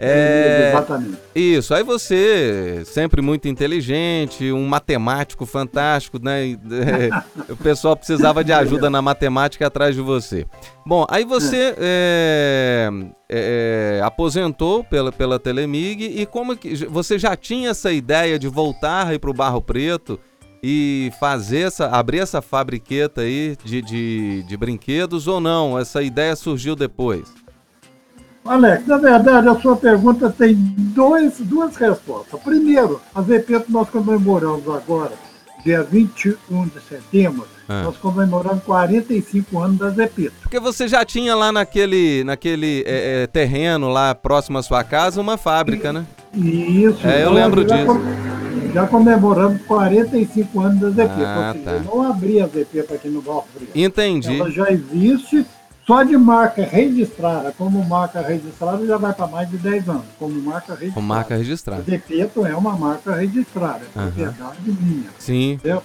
É, 0.00 0.70
Exatamente. 0.70 1.18
Isso, 1.34 1.74
aí 1.74 1.82
você, 1.82 2.82
sempre 2.84 3.20
muito 3.20 3.48
inteligente, 3.48 4.52
um 4.52 4.64
matemático 4.64 5.44
fantástico, 5.44 6.20
né? 6.22 6.52
É, 6.52 7.10
o 7.52 7.56
pessoal 7.56 7.96
precisava 7.96 8.44
de 8.44 8.52
ajuda 8.52 8.88
na 8.88 9.02
matemática 9.02 9.66
atrás 9.66 9.96
de 9.96 10.00
você. 10.00 10.46
Bom, 10.86 11.04
aí 11.10 11.24
você 11.24 11.74
é, 11.76 12.88
é, 13.28 13.98
é, 13.98 14.00
aposentou 14.04 14.84
pela, 14.84 15.10
pela 15.10 15.36
Telemig 15.36 16.04
e 16.04 16.24
como 16.26 16.56
que 16.56 16.86
você 16.86 17.18
já 17.18 17.34
tinha 17.34 17.70
essa 17.70 17.90
ideia 17.90 18.38
de 18.38 18.46
voltar 18.46 19.08
aí 19.08 19.18
para 19.18 19.30
o 19.30 19.34
Barro 19.34 19.60
Preto 19.60 20.18
e 20.62 21.10
fazer 21.18 21.66
essa, 21.66 21.88
abrir 21.88 22.20
essa 22.20 22.40
fabriqueta 22.40 23.22
aí 23.22 23.56
de, 23.64 23.82
de, 23.82 24.44
de 24.44 24.56
brinquedos 24.56 25.26
ou 25.26 25.40
não? 25.40 25.76
Essa 25.76 26.04
ideia 26.04 26.36
surgiu 26.36 26.76
depois? 26.76 27.47
Alex, 28.48 28.86
na 28.86 28.96
verdade, 28.96 29.48
a 29.48 29.54
sua 29.56 29.76
pergunta 29.76 30.34
tem 30.36 30.54
dois, 30.54 31.34
duas 31.40 31.76
respostas. 31.76 32.40
Primeiro, 32.40 33.00
a 33.14 33.20
VP 33.20 33.60
que 33.60 33.70
nós 33.72 33.90
comemoramos 33.90 34.66
agora, 34.68 35.12
dia 35.62 35.82
21 35.82 36.68
de 36.68 36.80
setembro, 36.80 37.46
é. 37.68 37.82
nós 37.82 37.98
comemoramos 37.98 38.62
45 38.64 39.60
anos 39.60 39.78
da 39.78 39.90
Zepeto. 39.90 40.32
Porque 40.40 40.58
você 40.58 40.88
já 40.88 41.04
tinha 41.04 41.34
lá 41.34 41.52
naquele, 41.52 42.24
naquele 42.24 42.82
é, 42.86 43.22
é, 43.22 43.26
terreno 43.26 43.90
lá 43.90 44.14
próximo 44.14 44.56
à 44.56 44.62
sua 44.62 44.82
casa 44.82 45.20
uma 45.20 45.36
fábrica, 45.36 45.92
né? 45.92 46.06
Isso. 46.34 47.06
É, 47.06 47.24
eu 47.24 47.32
lembro 47.32 47.68
já 47.68 47.76
disso. 47.76 48.00
já 48.72 48.86
comemoramos 48.86 49.60
45 49.62 50.60
anos 50.60 50.80
da 50.80 50.90
Zepeto. 50.90 51.22
Ah, 51.22 51.54
tá. 51.62 51.70
Eu 51.72 51.82
não 51.82 52.10
abri 52.10 52.40
a 52.40 52.46
Zepeto 52.46 52.94
aqui 52.94 53.08
no 53.08 53.20
Val 53.20 53.46
Frio. 53.54 53.68
Entendi. 53.74 54.40
Ela 54.40 54.50
já 54.50 54.70
existe 54.70 55.44
só 55.88 56.02
de 56.02 56.18
marca 56.18 56.62
registrada, 56.62 57.50
como 57.56 57.82
marca 57.82 58.20
registrada, 58.20 58.86
já 58.86 58.98
vai 58.98 59.14
para 59.14 59.26
mais 59.26 59.48
de 59.48 59.56
10 59.56 59.88
anos. 59.88 60.04
Como 60.18 60.34
marca 60.34 60.74
registrada. 60.74 60.92
Como 60.92 61.06
marca 61.06 61.36
registrada. 61.36 61.82
De 61.82 61.90
Depeto 61.92 62.46
é 62.46 62.54
uma 62.54 62.76
marca 62.76 63.14
registrada, 63.14 63.80
é 63.96 63.98
uhum. 63.98 64.04
propriedade 64.04 64.60
minha. 64.66 65.08
Sim. 65.18 65.52
Entendeu? 65.52 65.82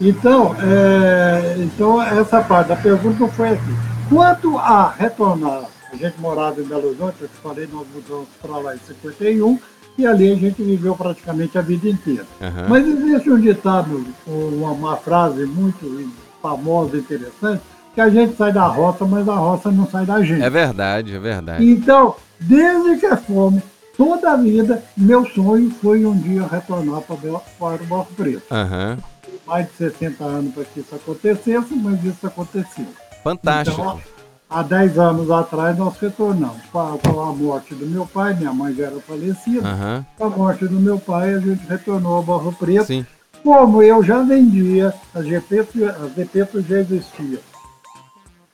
Então, 0.00 0.56
é, 0.58 1.56
então, 1.58 2.02
essa 2.02 2.40
parte 2.40 2.68
da 2.68 2.76
pergunta 2.76 3.28
foi 3.28 3.50
assim. 3.50 3.76
Quanto 4.08 4.56
a 4.56 4.90
retornar 4.90 5.64
A 5.92 5.96
gente 5.96 6.18
morava 6.18 6.58
em 6.58 6.64
Belo 6.64 6.88
Horizonte, 6.88 7.16
eu 7.20 7.28
te 7.28 7.36
falei, 7.42 7.68
nós 7.70 7.86
mudamos 7.94 8.28
para 8.40 8.56
lá 8.56 8.74
em 8.74 8.78
51, 8.78 9.58
e 9.98 10.06
ali 10.06 10.32
a 10.32 10.34
gente 10.34 10.62
viveu 10.62 10.96
praticamente 10.96 11.58
a 11.58 11.60
vida 11.60 11.90
inteira. 11.90 12.24
Aham. 12.40 12.68
Mas 12.70 12.86
existe 12.86 13.30
um 13.30 13.38
ditado, 13.38 14.02
uma, 14.26 14.70
uma 14.70 14.96
frase 14.96 15.44
muito 15.44 16.10
famosa 16.40 16.96
e 16.96 17.00
interessante, 17.00 17.62
que 17.94 18.00
a 18.00 18.08
gente 18.08 18.36
sai 18.36 18.52
da 18.52 18.66
roça, 18.66 19.04
mas 19.04 19.28
a 19.28 19.34
roça 19.34 19.70
não 19.70 19.86
sai 19.88 20.06
da 20.06 20.22
gente. 20.22 20.42
É 20.42 20.50
verdade, 20.50 21.14
é 21.14 21.18
verdade. 21.18 21.70
Então, 21.70 22.16
desde 22.40 22.96
que 22.98 23.16
fomos, 23.16 23.62
toda 23.96 24.32
a 24.32 24.36
vida, 24.36 24.82
meu 24.96 25.26
sonho 25.26 25.70
foi 25.70 26.04
um 26.04 26.16
dia 26.16 26.46
retornar 26.46 27.02
para, 27.02 27.16
o 27.16 27.86
Barro 27.86 28.08
Preto. 28.16 28.42
Aham. 28.50 28.98
Mais 29.46 29.66
de 29.66 29.72
60 29.74 30.24
anos 30.24 30.54
para 30.54 30.64
que 30.64 30.80
isso 30.80 30.94
acontecesse, 30.94 31.74
mas 31.74 32.02
isso 32.04 32.26
aconteceu. 32.26 32.86
Fantástico. 33.22 33.80
Então, 33.80 34.00
há 34.48 34.62
10 34.62 34.98
anos 34.98 35.30
atrás 35.30 35.76
nós 35.76 35.96
retornamos. 35.98 36.62
Com 36.72 37.20
a, 37.20 37.32
morte 37.32 37.74
do 37.74 37.86
meu 37.86 38.06
pai, 38.06 38.34
minha 38.34 38.52
mãe 38.52 38.74
já 38.74 38.86
era 38.86 39.00
falecida, 39.00 39.68
Aham. 39.68 40.06
com 40.16 40.24
a 40.24 40.30
morte 40.30 40.66
do 40.66 40.80
meu 40.80 40.98
pai 40.98 41.34
a 41.34 41.40
gente 41.40 41.66
retornou 41.66 42.16
ao 42.16 42.22
Barro 42.22 42.52
Preto. 42.52 42.86
Sim. 42.86 43.06
Como 43.42 43.82
eu 43.82 44.04
já 44.04 44.22
vendia, 44.22 44.94
a 45.12 45.20
Gepeto, 45.20 45.84
a 45.84 46.08
Gepeto 46.16 46.62
já 46.62 46.78
existia. 46.78 47.40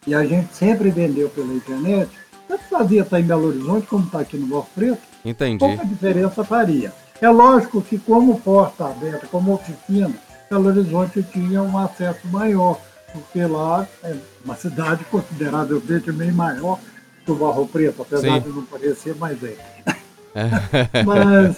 E 0.08 0.14
a 0.14 0.24
gente 0.24 0.54
sempre 0.54 0.88
vendeu 0.88 1.28
pela 1.28 1.52
internet, 1.52 2.10
tanto 2.48 2.64
fazia 2.70 3.02
estar 3.02 3.20
em 3.20 3.24
Belo 3.24 3.48
Horizonte 3.48 3.86
como 3.86 4.06
está 4.06 4.20
aqui 4.20 4.38
no 4.38 4.46
Barro 4.46 4.66
Preto, 4.74 5.02
Entendi. 5.22 5.58
pouca 5.58 5.84
diferença 5.84 6.42
faria. 6.42 6.94
É 7.20 7.28
lógico 7.28 7.82
que 7.82 7.98
como 7.98 8.40
porta 8.40 8.86
aberta, 8.86 9.26
como 9.26 9.52
oficina, 9.52 10.10
Belo 10.48 10.68
Horizonte 10.68 11.22
tinha 11.24 11.62
um 11.62 11.76
acesso 11.76 12.26
maior, 12.28 12.80
porque 13.12 13.44
lá 13.44 13.86
é 14.02 14.16
uma 14.42 14.56
cidade 14.56 15.04
consideravelmente 15.10 16.10
bem 16.10 16.32
maior 16.32 16.78
que 17.22 17.30
o 17.30 17.34
Barro 17.34 17.68
Preto, 17.68 18.00
apesar 18.00 18.40
Sim. 18.40 18.40
de 18.40 18.48
não 18.48 18.64
parecer, 18.64 19.14
mas 19.14 19.36
é. 19.44 19.56
Mas 21.04 21.56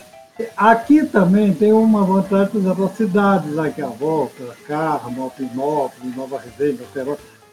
aqui 0.57 1.07
também 1.07 1.54
tem 1.54 1.73
uma 1.73 2.02
vantagem, 2.02 2.49
por 2.49 2.61
exemplo, 2.61 2.87
as 2.87 2.97
cidades 2.97 3.57
aqui 3.57 3.80
à 3.80 3.87
volta, 3.87 4.42
Carmo, 4.66 5.23
Alpinópolis, 5.23 6.16
Nova 6.16 6.40
Resende, 6.40 6.83
as 6.83 6.92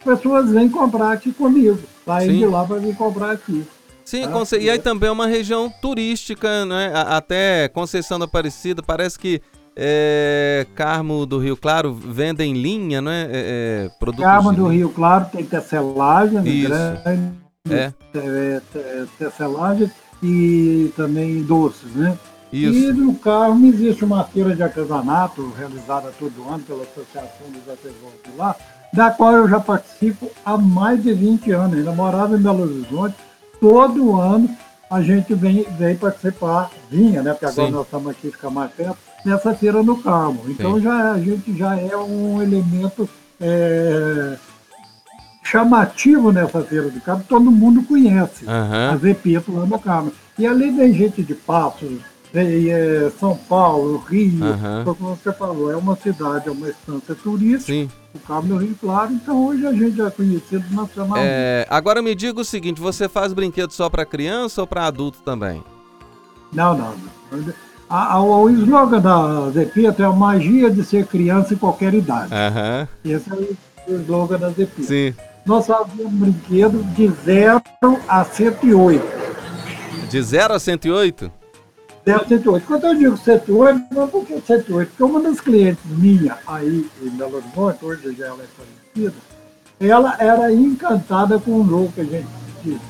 pessoas 0.03 0.49
vêm 0.51 0.69
comprar 0.69 1.11
aqui 1.11 1.31
comigo, 1.31 1.79
saem 2.05 2.31
Sim. 2.31 2.37
de 2.39 2.45
lá 2.45 2.65
para 2.65 2.77
vir 2.77 2.95
comprar 2.95 3.31
aqui. 3.31 3.65
Sim, 4.05 4.27
Conce- 4.29 4.57
e 4.57 4.69
aí 4.69 4.77
é. 4.77 4.81
também 4.81 5.09
é 5.09 5.11
uma 5.11 5.27
região 5.27 5.69
turística, 5.81 6.65
né? 6.65 6.93
Até 6.95 7.67
Conceição 7.67 8.17
da 8.17 8.25
Aparecida, 8.25 8.81
parece 8.81 9.19
que 9.19 9.41
é, 9.75 10.65
Carmo 10.75 11.25
do 11.25 11.37
Rio 11.39 11.57
Claro 11.57 11.93
vende 11.93 12.43
em 12.43 12.53
linha, 12.53 13.01
não 13.01 13.11
é? 13.11 13.23
É, 13.23 13.27
é, 13.31 13.89
produtos 13.99 14.23
Carmo 14.25 14.53
do. 14.53 14.67
Rio 14.67 14.89
Claro 14.89 15.27
tem 15.31 15.43
tecelagem 15.43 16.39
né, 16.41 16.49
Isso. 16.49 16.69
grande, 16.69 17.31
É, 17.69 17.91
é, 18.15 18.61
te- 18.71 19.09
tecelagem 19.19 19.91
e 20.23 20.91
também 20.95 21.43
doces, 21.43 21.91
né? 21.93 22.17
E 22.51 22.63
isso. 22.65 22.93
no 22.93 23.13
Carmo 23.15 23.67
existe 23.67 24.05
uma 24.05 24.23
feira 24.23 24.55
de 24.55 24.63
artesanato 24.63 25.51
realizada 25.57 26.13
todo 26.17 26.47
ano 26.49 26.63
pela 26.63 26.83
Associação 26.83 27.51
dos 27.51 27.69
Artesãos 27.69 28.13
de 28.23 28.37
lá, 28.37 28.55
da 28.93 29.11
qual 29.11 29.33
eu 29.33 29.49
já 29.49 29.59
participo 29.59 30.29
há 30.45 30.57
mais 30.57 31.01
de 31.03 31.13
20 31.13 31.51
anos. 31.51 31.77
Ainda 31.77 31.91
morava 31.91 32.35
em 32.35 32.41
Belo 32.41 32.63
Horizonte, 32.63 33.15
todo 33.59 34.19
ano 34.19 34.49
a 34.89 35.01
gente 35.01 35.33
vem, 35.33 35.65
vem 35.77 35.95
participar, 35.95 36.71
vinha, 36.89 37.21
né? 37.21 37.33
Porque 37.33 37.45
agora 37.45 37.67
Sim. 37.67 37.73
nós 37.73 37.85
estamos 37.85 38.09
aqui 38.09 38.31
ficar 38.31 38.49
mais 38.49 38.71
perto, 38.71 38.97
nessa 39.25 39.53
feira 39.53 39.83
no 39.83 40.01
Carmo. 40.01 40.41
Então 40.47 40.75
Sim. 40.75 40.81
já, 40.81 41.11
a 41.11 41.19
gente 41.19 41.57
já 41.57 41.77
é 41.77 41.95
um 41.97 42.41
elemento 42.41 43.09
é, 43.39 44.37
chamativo 45.43 46.31
nessa 46.31 46.61
feira 46.61 46.89
do 46.89 47.01
Carmo, 47.01 47.23
todo 47.27 47.51
mundo 47.51 47.83
conhece 47.83 48.45
Aham. 48.47 48.91
a 48.91 48.97
Zepeto 48.97 49.53
lá 49.53 49.65
no 49.65 49.79
Carmo. 49.79 50.11
E 50.39 50.45
ali 50.47 50.69
vem 50.71 50.93
gente 50.93 51.21
de 51.21 51.33
Passos, 51.33 51.99
é, 52.33 53.11
São 53.19 53.35
Paulo, 53.35 53.97
Rio, 53.97 54.39
foi 54.83 54.95
como 54.95 55.15
você 55.15 55.31
falou, 55.33 55.71
é 55.71 55.75
uma 55.75 55.95
cidade, 55.95 56.47
é 56.47 56.51
uma 56.51 56.69
estância 56.69 57.15
turística, 57.15 57.73
Sim. 57.73 57.89
O 58.17 58.27
Carmo 58.27 58.49
do 58.49 58.57
Rio 58.57 58.75
Claro, 58.79 59.13
então 59.13 59.45
hoje 59.45 59.65
a 59.65 59.71
gente 59.73 60.01
é 60.01 60.09
conhecido 60.09 60.65
nacionalmente. 60.71 61.27
É, 61.29 61.65
agora 61.69 62.01
me 62.01 62.13
diga 62.15 62.39
o 62.41 62.45
seguinte: 62.45 62.81
você 62.81 63.07
faz 63.07 63.33
brinquedo 63.33 63.71
só 63.71 63.89
para 63.89 64.05
criança 64.05 64.61
ou 64.61 64.67
para 64.67 64.85
adulto 64.85 65.19
também? 65.23 65.63
Não, 66.51 66.77
não. 66.77 66.93
A- 67.89 68.13
a- 68.15 68.21
o 68.21 68.49
slogan 68.49 68.99
da 68.99 69.49
Zepeto 69.51 70.01
é 70.01 70.05
a 70.05 70.11
magia 70.11 70.69
de 70.69 70.83
ser 70.83 71.05
criança 71.05 71.53
em 71.53 71.57
qualquer 71.57 71.93
idade. 71.93 72.33
Aham. 72.33 72.87
Esse 73.05 73.29
é 73.31 73.33
o 73.91 73.95
slogan 74.01 74.37
da 74.37 74.49
Zepeto. 74.49 74.83
Sim. 74.83 75.13
Nós 75.45 75.65
fazemos 75.65 76.11
brinquedo 76.11 76.83
de 76.93 77.07
0 77.23 77.61
a 78.07 78.23
108. 78.25 79.05
De 80.09 80.21
0 80.21 80.53
a 80.53 80.59
108? 80.59 81.31
0 82.07 82.21
a 82.21 82.25
108. 82.25 82.65
Quando 82.65 82.85
eu 82.85 82.95
digo 82.95 83.17
108, 83.17 83.85
não 83.91 84.03
é 84.03 84.07
porque 84.07 84.39
108, 84.39 84.89
porque 84.89 85.03
uma 85.03 85.19
das 85.19 85.41
clientes 85.41 85.83
minha 85.85 86.37
aí 86.47 86.89
em 87.01 87.09
Belo 87.09 87.35
Horizonte, 87.35 87.83
hoje 87.83 88.15
já 88.15 88.27
ela 88.27 88.43
é 88.43 88.47
conhecida, 88.95 89.17
ela 89.79 90.15
era 90.17 90.53
encantada 90.53 91.37
com 91.37 91.51
um 91.59 91.67
jogo 91.67 91.91
que 91.91 92.01
a 92.01 92.05
gente 92.05 92.27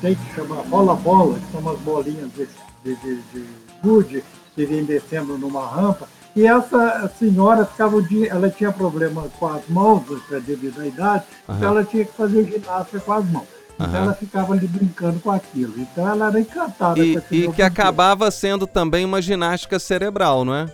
tem 0.00 0.14
que 0.14 0.34
chamar 0.34 0.62
bola-bola, 0.64 1.38
que 1.38 1.50
são 1.50 1.60
umas 1.60 1.78
bolinhas 1.80 2.30
de, 2.32 2.48
de, 2.84 2.94
de, 2.96 3.16
de 3.32 3.44
gude 3.82 4.24
que 4.54 4.64
vem 4.64 4.84
descendo 4.84 5.36
numa 5.36 5.66
rampa. 5.66 6.08
E 6.36 6.46
essa 6.46 7.10
senhora 7.18 7.66
ficava 7.66 7.96
o 7.96 8.02
dia, 8.02 8.30
ela 8.30 8.48
tinha 8.48 8.70
problema 8.70 9.26
com 9.38 9.46
as 9.48 9.66
mãos, 9.68 10.04
é 10.30 10.38
devido 10.38 10.80
à 10.80 10.86
idade, 10.86 11.24
então 11.42 11.56
Aham. 11.56 11.66
ela 11.66 11.84
tinha 11.84 12.04
que 12.04 12.12
fazer 12.12 12.44
ginástica 12.44 13.00
com 13.00 13.12
as 13.12 13.28
mãos. 13.28 13.57
Então 13.80 13.94
ela 13.94 14.14
ficava 14.14 14.52
ali 14.52 14.66
brincando 14.66 15.20
com 15.20 15.30
aquilo. 15.30 15.74
Então 15.78 16.08
ela 16.08 16.28
era 16.28 16.40
encantada 16.40 16.98
E, 16.98 17.18
e 17.30 17.52
que 17.52 17.62
acabava 17.62 18.30
sendo 18.30 18.66
também 18.66 19.04
uma 19.04 19.22
ginástica 19.22 19.78
cerebral, 19.78 20.44
não 20.44 20.54
é? 20.54 20.66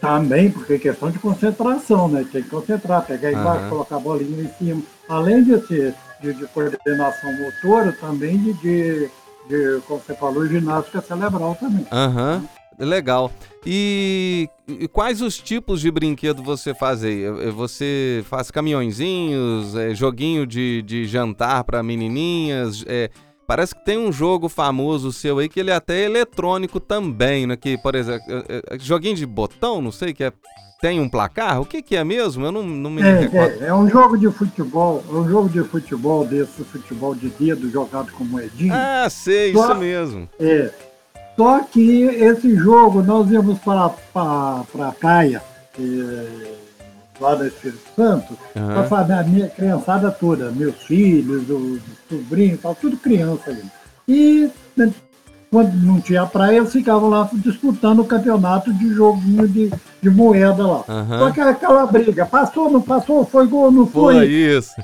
Também, 0.00 0.50
porque 0.50 0.74
é 0.74 0.78
questão 0.78 1.10
de 1.10 1.18
concentração, 1.18 2.08
né? 2.08 2.24
Tem 2.30 2.42
que 2.42 2.48
concentrar, 2.48 3.02
pegar 3.02 3.32
embaixo, 3.32 3.68
colocar 3.68 3.96
a 3.96 4.00
bolinha 4.00 4.44
em 4.44 4.50
cima. 4.58 4.82
Além 5.08 5.42
de 5.42 5.66
ser 5.66 5.94
de, 6.22 6.32
de 6.34 6.46
coordenação 6.46 7.30
motora, 7.36 7.92
também 8.00 8.38
de, 8.38 8.52
de, 8.54 9.10
de, 9.48 9.80
como 9.86 10.00
você 10.00 10.14
falou, 10.14 10.46
ginástica 10.46 11.02
cerebral 11.02 11.56
também. 11.58 11.86
Aham. 11.90 12.44
Legal. 12.78 13.30
E, 13.66 14.48
e 14.66 14.88
quais 14.88 15.20
os 15.20 15.36
tipos 15.38 15.80
de 15.80 15.90
brinquedo 15.90 16.42
você 16.42 16.72
faz 16.74 17.04
aí? 17.04 17.24
Você 17.52 18.24
faz 18.28 18.50
caminhõezinhos, 18.50 19.76
eh, 19.76 19.94
joguinho 19.94 20.46
de, 20.46 20.80
de 20.82 21.04
jantar 21.06 21.62
para 21.64 21.82
menininhas? 21.82 22.82
eh, 22.86 23.10
parece 23.46 23.74
que 23.74 23.84
tem 23.84 23.98
um 23.98 24.12
jogo 24.12 24.48
famoso 24.48 25.12
seu 25.12 25.38
aí 25.38 25.48
que 25.48 25.60
ele 25.60 25.70
é 25.70 25.74
até 25.74 26.04
eletrônico 26.04 26.78
também, 26.80 27.46
né? 27.46 27.56
Que, 27.56 27.76
por 27.76 27.94
exemplo, 27.94 28.24
eh, 28.30 28.62
eh, 28.70 28.78
joguinho 28.78 29.16
de 29.16 29.26
botão, 29.26 29.82
não 29.82 29.92
sei, 29.92 30.14
que 30.14 30.24
é, 30.24 30.32
tem 30.80 30.98
um 31.00 31.08
placar? 31.08 31.60
O 31.60 31.66
que 31.66 31.82
que 31.82 31.96
é 31.96 32.02
mesmo? 32.02 32.46
Eu 32.46 32.52
não, 32.52 32.62
não 32.62 32.88
me 32.90 33.02
recordo. 33.02 33.60
É, 33.62 33.66
é, 33.66 33.68
é 33.68 33.74
um 33.74 33.86
jogo 33.90 34.16
de 34.16 34.30
futebol, 34.30 35.04
é 35.06 35.12
um 35.12 35.28
jogo 35.28 35.48
de 35.50 35.62
futebol 35.64 36.24
desse 36.24 36.64
futebol 36.64 37.14
de 37.14 37.28
dedo 37.28 37.68
jogado 37.70 38.10
com 38.12 38.24
moedinha. 38.24 38.72
Ah, 39.04 39.10
sei, 39.10 39.52
Só- 39.52 39.64
isso 39.72 39.74
mesmo. 39.80 40.28
É. 40.38 40.70
Só 41.40 41.60
que 41.60 42.02
esse 42.02 42.54
jogo 42.54 43.02
nós 43.02 43.30
íamos 43.30 43.58
para 43.60 43.88
para 44.12 44.88
a 44.88 44.92
praia, 44.92 45.42
eh, 45.78 46.52
lá 47.18 47.34
do 47.34 47.46
Espírito 47.46 47.80
Santo, 47.96 48.36
para 48.52 48.84
fazer 48.84 49.14
a 49.14 49.22
minha 49.22 49.48
criançada 49.48 50.10
toda, 50.10 50.50
meus 50.50 50.82
filhos, 50.82 51.48
os 51.48 51.80
sobrinhos, 52.10 52.60
tudo 52.78 52.94
criança 52.98 53.52
ali. 53.52 53.64
E 54.06 54.50
né, 54.76 54.92
quando 55.50 55.72
não 55.76 55.98
tinha 55.98 56.26
praia, 56.26 56.58
eles 56.58 56.72
ficavam 56.72 57.08
lá 57.08 57.30
disputando 57.32 58.00
o 58.00 58.04
campeonato 58.04 58.70
de 58.74 58.92
joguinho 58.92 59.48
de, 59.48 59.72
de 60.02 60.10
moeda 60.10 60.66
lá. 60.66 60.84
Aham. 60.86 61.18
Só 61.20 61.30
que 61.30 61.40
aquela 61.40 61.86
briga, 61.86 62.26
passou, 62.26 62.70
não 62.70 62.82
passou, 62.82 63.24
foi 63.24 63.46
gol, 63.46 63.72
não 63.72 63.86
Foi 63.86 64.14
foi. 64.14 64.26
isso. 64.26 64.74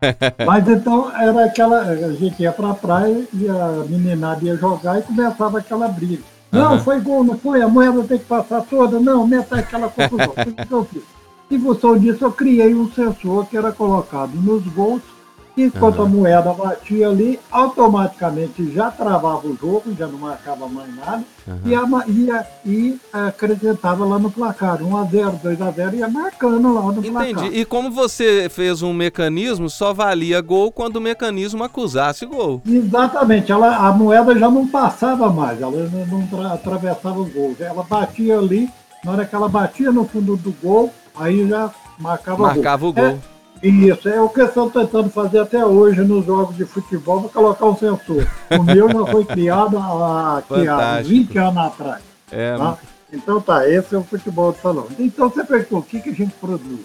Mas 0.46 0.68
então 0.68 1.10
era 1.14 1.44
aquela. 1.44 1.80
A 1.80 2.12
gente 2.12 2.42
ia 2.42 2.52
pra 2.52 2.74
praia 2.74 3.26
e 3.32 3.48
a 3.48 3.84
meninada 3.88 4.44
ia 4.44 4.56
jogar 4.56 4.98
e 4.98 5.02
começava 5.02 5.58
aquela 5.58 5.88
briga. 5.88 6.22
Não, 6.50 6.72
Aham. 6.72 6.80
foi 6.80 7.00
gol, 7.00 7.22
não 7.22 7.38
foi, 7.38 7.62
a 7.62 7.68
moeda 7.68 8.02
tem 8.02 8.18
que 8.18 8.24
passar 8.24 8.62
toda, 8.62 8.98
não, 8.98 9.26
meta 9.26 9.56
aquela 9.56 9.88
confusão. 9.88 10.34
Fiz? 10.90 11.02
Em 11.48 11.60
função 11.60 11.96
disso, 11.98 12.24
eu 12.24 12.32
criei 12.32 12.74
um 12.74 12.90
sensor 12.90 13.46
que 13.46 13.56
era 13.56 13.72
colocado 13.72 14.32
nos 14.34 14.64
gols, 14.68 15.02
e 15.02 15.19
enquanto 15.56 15.96
Aham. 16.00 16.04
a 16.04 16.08
moeda 16.08 16.52
batia 16.54 17.08
ali, 17.08 17.38
automaticamente 17.50 18.72
já 18.72 18.90
travava 18.90 19.46
o 19.46 19.56
jogo, 19.56 19.94
já 19.98 20.06
não 20.06 20.18
marcava 20.18 20.68
mais 20.68 20.94
nada, 20.96 21.22
e, 21.64 21.74
ama- 21.74 22.04
ia, 22.06 22.46
e 22.64 22.98
acrescentava 23.12 24.04
lá 24.04 24.18
no 24.18 24.30
placar, 24.30 24.78
1x0, 24.82 25.40
2x0, 25.42 25.94
ia 25.94 26.08
marcando 26.08 26.72
lá 26.72 26.82
no 26.82 27.02
placar. 27.02 27.28
Entendi. 27.28 27.58
E 27.58 27.64
como 27.64 27.90
você 27.90 28.48
fez 28.48 28.82
um 28.82 28.92
mecanismo, 28.92 29.68
só 29.68 29.92
valia 29.92 30.40
gol 30.40 30.70
quando 30.70 30.96
o 30.96 31.00
mecanismo 31.00 31.64
acusasse 31.64 32.24
gol. 32.26 32.62
Exatamente, 32.66 33.50
ela, 33.50 33.76
a 33.88 33.92
moeda 33.92 34.38
já 34.38 34.50
não 34.50 34.66
passava 34.66 35.30
mais, 35.30 35.60
ela 35.60 35.90
não, 36.10 36.26
tra- 36.26 36.52
atravessava 36.54 37.18
os 37.20 37.32
gols. 37.32 37.60
Ela 37.60 37.82
batia 37.82 38.38
ali, 38.38 38.68
na 39.04 39.12
hora 39.12 39.24
que 39.24 39.34
ela 39.34 39.48
batia 39.48 39.90
no 39.90 40.04
fundo 40.06 40.36
do 40.36 40.54
gol, 40.62 40.92
aí 41.16 41.46
já 41.48 41.70
marcava, 41.98 42.42
Marcava 42.42 42.86
o 42.86 42.92
gol. 42.92 43.10
gol. 43.10 43.18
Isso, 43.62 44.08
é 44.08 44.20
o 44.20 44.28
que 44.28 44.40
estão 44.40 44.70
tentando 44.70 45.10
fazer 45.10 45.40
até 45.40 45.64
hoje 45.64 46.00
nos 46.02 46.24
jogos 46.24 46.56
de 46.56 46.64
futebol 46.64 47.22
para 47.22 47.30
colocar 47.30 47.66
um 47.66 47.76
sensor. 47.76 48.26
O 48.58 48.62
meu 48.62 48.88
já 48.88 49.06
foi 49.06 49.24
criado 49.24 49.76
há, 49.76 50.38
aqui, 50.38 50.66
há 50.66 50.76
Fantástico. 50.76 51.08
20 51.08 51.38
anos 51.38 51.58
atrás. 51.58 52.02
É, 52.32 52.56
Tá? 52.56 52.78
Então 53.12 53.40
tá, 53.40 53.68
esse 53.68 53.94
é 53.94 53.98
o 53.98 54.04
futebol 54.04 54.52
de 54.52 54.60
salão. 54.60 54.86
Então 54.98 55.28
você 55.28 55.44
perguntou, 55.44 55.80
o 55.80 55.82
que, 55.82 56.00
que 56.00 56.10
a 56.10 56.14
gente 56.14 56.32
produz? 56.34 56.80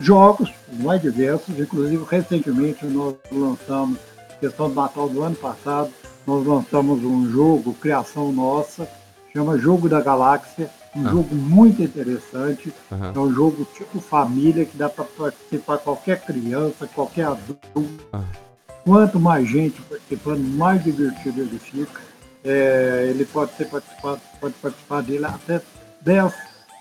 Jogos 0.00 0.52
mais 0.80 1.00
diversos, 1.00 1.58
inclusive 1.58 2.04
recentemente 2.10 2.84
nós 2.86 3.14
lançamos, 3.30 3.98
questão 4.40 4.68
do 4.68 4.74
Natal 4.74 5.08
do 5.08 5.22
ano 5.22 5.36
passado, 5.36 5.90
nós 6.26 6.44
lançamos 6.44 7.04
um 7.04 7.30
jogo, 7.30 7.74
criação 7.74 8.32
nossa, 8.32 8.88
chama 9.32 9.56
Jogo 9.56 9.88
da 9.88 10.00
Galáxia, 10.00 10.68
um 10.94 11.06
Ah. 11.06 11.10
jogo 11.10 11.34
muito 11.34 11.82
interessante, 11.82 12.72
aham, 12.90 13.12
é 13.14 13.18
um 13.18 13.32
jogo 13.32 13.66
tipo 13.76 14.00
família 14.00 14.64
que 14.64 14.76
dá 14.76 14.88
para 14.88 15.04
participar 15.04 15.78
qualquer 15.78 16.20
criança, 16.20 16.86
qualquer 16.94 17.26
adulto. 17.26 17.86
Ah. 18.12 18.20
Quanto 18.84 19.18
mais 19.20 19.48
gente 19.48 19.80
participando, 19.82 20.40
mais 20.56 20.82
divertido 20.82 21.40
ele 21.40 21.58
fica. 21.58 22.00
É, 22.44 23.06
ele 23.08 23.24
pode, 23.24 23.52
ser 23.56 23.66
participado, 23.66 24.20
pode 24.40 24.54
participar 24.54 25.02
dele 25.02 25.24
até 25.24 25.60
10 26.00 26.32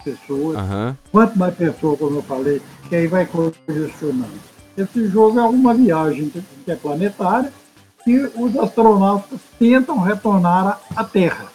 pessoas. 0.04 0.58
aham. 0.58 0.98
Quanto 1.12 1.38
mais 1.38 1.54
pessoas, 1.54 2.00
como 2.00 2.18
eu 2.18 2.24
falei, 2.24 2.60
que 2.90 2.96
aí 2.96 3.06
vai 3.06 3.28
congestionando. 3.28 4.34
Esse 4.76 5.08
jogo 5.08 5.40
é 5.40 5.44
uma 5.44 5.74
viagem 5.76 6.32
interplanetária 6.62 7.54
que 8.04 8.18
os 8.36 8.58
astronautas 8.58 9.40
tentam 9.60 10.00
retornar 10.00 10.82
à 10.96 11.04
Terra 11.04 11.46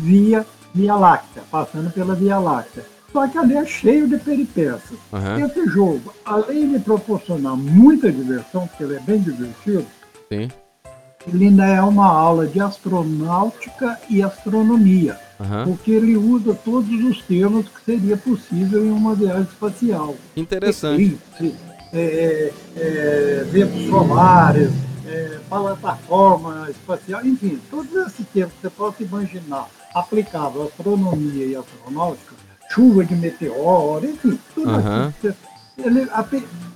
via 0.00 0.46
Via 0.74 0.94
Láctea, 0.94 1.42
passando 1.50 1.90
pela 1.92 2.14
Via 2.14 2.38
Láctea. 2.38 2.84
Só 3.12 3.28
que 3.28 3.36
ali 3.36 3.56
é 3.56 3.66
cheio 3.66 4.08
de 4.08 4.16
peripécias. 4.16 4.98
aham. 5.12 5.40
Esse 5.46 5.66
jogo, 5.66 6.14
além 6.24 6.72
de 6.72 6.78
proporcionar 6.78 7.54
muita 7.56 8.10
diversão, 8.10 8.66
porque 8.66 8.82
ele 8.84 8.94
é 8.96 9.00
bem 9.00 9.20
divertido, 9.20 9.84
Sim. 10.30 10.48
ele 11.26 11.44
ainda 11.48 11.66
é 11.66 11.82
uma 11.82 12.06
aula 12.06 12.46
de 12.46 12.58
astronáutica 12.58 13.98
e 14.08 14.22
astronomia, 14.22 15.18
Aham. 15.38 15.64
porque 15.66 15.90
ele 15.90 16.16
usa 16.16 16.54
todos 16.54 16.88
os 17.04 17.20
termos 17.22 17.66
que 17.68 17.84
seria 17.84 18.16
possível 18.16 18.82
em 18.84 18.90
uma 18.90 19.14
viagem 19.14 19.42
espacial. 19.42 20.14
Interessante. 20.34 21.18
Eclipse, 21.34 21.54
é, 21.92 22.50
é, 22.76 23.44
ventos 23.50 23.86
solares, 23.88 24.70
é, 25.06 25.38
plataforma 25.50 26.66
espacial, 26.70 27.22
enfim, 27.26 27.60
todos 27.70 27.94
esses 28.06 28.26
termos 28.32 28.54
que 28.54 28.62
você 28.62 28.70
possa 28.70 29.02
imaginar 29.02 29.68
aplicável 29.94 30.62
à 30.62 30.64
astronomia 30.66 31.46
e 31.46 31.56
astronáutica, 31.56 32.34
chuva 32.70 33.04
de 33.04 33.14
meteoro, 33.14 34.06
enfim, 34.06 34.38
tudo 34.54 34.70
que 35.20 35.28
você- 35.28 35.34
Ele, 35.78 36.06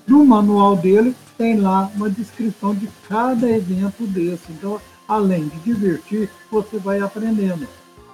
no 0.09 0.25
manual 0.25 0.75
dele 0.77 1.15
tem 1.37 1.59
lá 1.61 1.91
uma 1.95 2.09
descrição 2.09 2.75
de 2.75 2.89
cada 3.09 3.49
evento 3.49 4.07
desse. 4.07 4.51
Então, 4.51 4.81
além 5.07 5.49
de 5.49 5.57
divertir, 5.61 6.31
você 6.51 6.79
vai 6.79 7.01
aprendendo. 7.01 7.69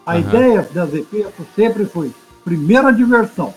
A 0.04 0.12
Aham. 0.16 0.20
ideia 0.20 0.68
das 0.74 0.92
EPETO 0.92 1.46
sempre 1.54 1.84
foi, 1.84 2.12
primeiro 2.44 2.88
a 2.88 2.90
diversão, 2.90 3.54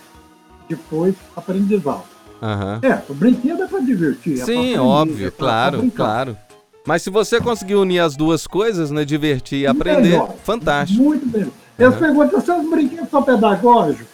depois 0.69 1.15
aprendizado. 1.35 2.03
Aham. 2.41 2.79
É, 2.83 3.01
o 3.09 3.13
brinquedo 3.15 3.63
é 3.63 3.67
para 3.67 3.79
divertir. 3.79 4.39
é 4.39 4.45
Sim, 4.45 4.77
óbvio, 4.77 5.27
é 5.27 5.31
pra 5.31 5.37
claro, 5.47 5.91
claro. 5.95 6.37
Mas 6.85 7.01
se 7.01 7.09
você 7.09 7.41
conseguir 7.41 7.75
unir 7.75 7.99
as 7.99 8.15
duas 8.15 8.45
coisas, 8.45 8.91
né, 8.91 9.03
divertir 9.03 9.61
e 9.61 9.67
aprender, 9.67 10.11
Melhor, 10.11 10.35
fantástico. 10.43 11.03
Muito 11.03 11.25
bem. 11.25 11.51
Eles 11.77 11.95
perguntam 11.95 12.39
se 12.39 12.51
os 12.51 12.69
brinquedos 12.69 13.09
são 13.09 13.23
pedagógicos. 13.23 14.07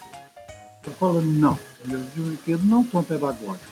Eu 0.84 0.92
falo, 0.94 1.20
não, 1.20 1.58
os 1.84 2.24
brinquedos 2.24 2.64
não 2.64 2.84
são 2.84 3.04
pedagógicos. 3.04 3.68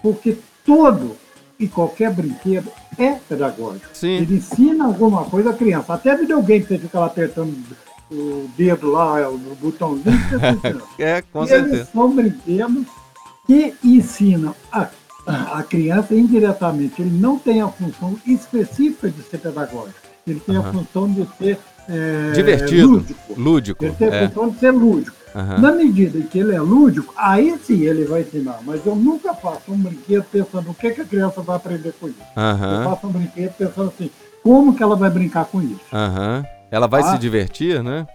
Porque 0.00 0.38
todo 0.64 1.16
e 1.58 1.68
qualquer 1.68 2.12
brinquedo 2.12 2.70
é 2.96 3.12
pedagógico. 3.28 3.88
Sim. 3.92 4.16
Ele 4.16 4.36
ensina 4.36 4.86
alguma 4.86 5.24
coisa 5.24 5.50
à 5.50 5.52
criança. 5.52 5.92
Até 5.92 6.16
videogame 6.16 6.62
que 6.62 6.68
você 6.68 6.78
fica 6.78 7.00
lá 7.00 7.06
apertando 7.06 7.54
o 8.10 8.48
dedo 8.56 8.90
lá, 8.90 9.28
o 9.28 9.38
botãozinho, 9.60 10.18
você 10.30 10.38
tá. 10.38 10.86
É, 10.98 11.22
com 11.22 11.40
Eles 11.40 11.50
certeza. 11.50 11.88
são 11.92 12.10
brinquedos 12.14 12.86
que 13.46 13.74
ensinam 13.84 14.54
a, 14.72 14.88
a 15.26 15.62
criança 15.62 16.14
indiretamente. 16.14 17.00
Ele 17.02 17.10
não 17.18 17.38
tem 17.38 17.60
a 17.60 17.68
função 17.68 18.16
específica 18.26 19.08
de 19.10 19.22
ser 19.22 19.38
pedagógico. 19.38 19.98
Ele 20.26 20.40
tem 20.40 20.56
a 20.56 20.60
Aham. 20.60 20.72
função 20.72 21.08
de 21.10 21.26
ser 21.38 21.58
é, 21.88 22.32
Divertido. 22.32 22.86
lúdico. 22.88 23.34
Lúdico. 23.40 23.84
Ele 23.84 23.94
tem 23.94 24.08
a 24.08 24.14
É. 24.14 24.28
função 24.28 24.48
de 24.50 24.58
ser 24.58 24.70
lúdico. 24.70 25.16
Aham. 25.34 25.58
Na 25.58 25.72
medida 25.72 26.18
em 26.18 26.22
que 26.22 26.38
ele 26.38 26.54
é 26.54 26.60
lúdico, 26.60 27.12
aí 27.16 27.56
sim 27.64 27.80
ele 27.82 28.04
vai 28.04 28.20
ensinar. 28.22 28.58
Mas 28.64 28.84
eu 28.84 28.94
nunca 28.94 29.32
faço 29.34 29.72
um 29.72 29.76
brinquedo 29.78 30.24
pensando 30.30 30.70
o 30.70 30.74
que, 30.74 30.90
que 30.90 31.00
a 31.00 31.04
criança 31.04 31.40
vai 31.40 31.56
aprender 31.56 31.92
com 32.00 32.08
isso. 32.08 32.16
Eu 32.36 32.42
Aham. 32.42 32.84
faço 32.84 33.06
um 33.06 33.10
brinquedo 33.10 33.52
pensando 33.54 33.88
assim, 33.88 34.10
como 34.42 34.74
que 34.74 34.82
ela 34.82 34.96
vai 34.96 35.10
brincar 35.10 35.44
com 35.46 35.60
isso? 35.62 35.80
Aham. 35.92 36.44
Ela 36.70 36.86
vai 36.86 37.00
Ah. 37.02 37.04
se 37.12 37.18
divertir, 37.18 37.82
né? 37.82 38.06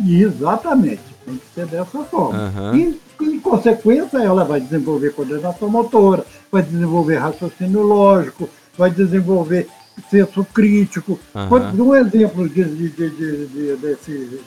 Exatamente, 0.00 1.00
tem 1.24 1.36
que 1.36 1.46
ser 1.54 1.66
dessa 1.66 2.04
forma. 2.04 2.52
E, 2.74 3.00
em 3.24 3.40
consequência, 3.40 4.18
ela 4.18 4.44
vai 4.44 4.60
desenvolver 4.60 5.12
coordenação 5.14 5.68
motora, 5.68 6.24
vai 6.50 6.62
desenvolver 6.62 7.16
raciocínio 7.16 7.82
lógico, 7.82 8.48
vai 8.76 8.90
desenvolver 8.90 9.68
senso 10.10 10.44
crítico. 10.44 11.18
Dar 11.74 11.82
um 11.82 11.94
exemplo 11.94 12.48
de, 12.48 12.64
de- 12.64 12.88
de- 12.90 13.10
de- 13.10 13.46
de- 13.46 13.76
desse 13.76 14.40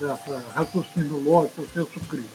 dessa 0.00 0.42
raciocínio 0.54 1.22
lógico, 1.22 1.64
senso 1.74 2.00
crítico. 2.08 2.30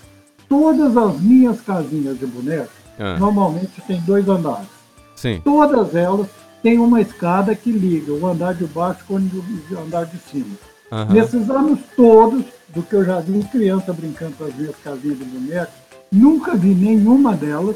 Todas 0.48 0.96
as 0.96 1.20
minhas 1.20 1.60
casinhas 1.62 2.20
de 2.20 2.26
boneca, 2.28 2.70
Ah, 3.00 3.18
normalmente 3.18 3.82
tem 3.88 4.00
dois 4.02 4.28
andares. 4.30 4.68
Sim. 5.16 5.42
Todas 5.44 5.96
elas 5.96 6.28
têm 6.62 6.78
uma 6.78 7.02
escada 7.02 7.56
que 7.56 7.72
liga 7.72 8.12
o 8.14 8.28
andar 8.28 8.54
de 8.54 8.66
baixo 8.66 9.04
com 9.08 9.16
o 9.16 9.80
andar 9.80 10.06
de 10.06 10.18
cima. 10.30 10.56
Aham. 10.94 11.12
Nesses 11.14 11.50
anos 11.50 11.80
todos, 11.96 12.46
do 12.70 12.84
que 12.84 12.94
eu 12.94 13.04
já 13.04 13.20
vi 13.20 13.44
criança 13.46 13.92
brincando 13.92 14.34
com 14.38 14.44
as 14.46 14.54
minhas 14.56 14.76
casinhas 14.84 15.18
de 15.18 15.26
boneca, 15.26 15.72
nunca 16.12 16.56
vi 16.56 16.76
nenhuma 16.76 17.34
delas 17.36 17.76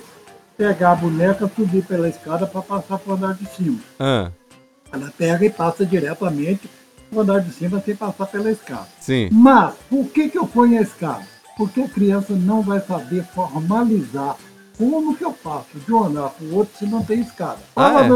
pegar 0.55 0.91
a 0.91 0.95
boneca, 0.95 1.49
subir 1.55 1.83
pela 1.83 2.07
escada 2.07 2.45
para 2.45 2.61
passar 2.61 2.99
para 2.99 3.11
o 3.11 3.15
andar 3.15 3.33
de 3.33 3.45
cima. 3.55 3.79
Ah, 3.99 4.29
Ela 4.93 5.11
pega 5.17 5.45
e 5.45 5.49
passa 5.49 5.83
diretamente 5.83 6.69
para 7.09 7.17
o 7.17 7.21
andar 7.21 7.39
de 7.41 7.51
cima 7.51 7.81
sem 7.83 7.95
passar 7.95 8.27
pela 8.27 8.51
escada. 8.51 8.87
sim. 8.99 9.29
Mas, 9.31 9.73
por 9.89 10.05
que, 10.05 10.29
que 10.29 10.37
eu 10.37 10.45
ponho 10.45 10.77
a 10.77 10.81
escada? 10.83 11.23
Porque 11.57 11.81
a 11.81 11.89
criança 11.89 12.33
não 12.33 12.61
vai 12.61 12.79
saber 12.81 13.23
formalizar 13.33 14.35
como 14.77 15.17
que 15.17 15.25
eu 15.25 15.33
passo 15.33 15.65
de 15.73 15.91
um 15.91 16.03
andar 16.03 16.29
para 16.29 16.45
o 16.45 16.55
outro 16.55 16.77
se 16.77 16.85
não 16.85 17.03
tem 17.03 17.21
escada. 17.21 17.57
Ah, 17.75 18.01
é? 18.03 18.07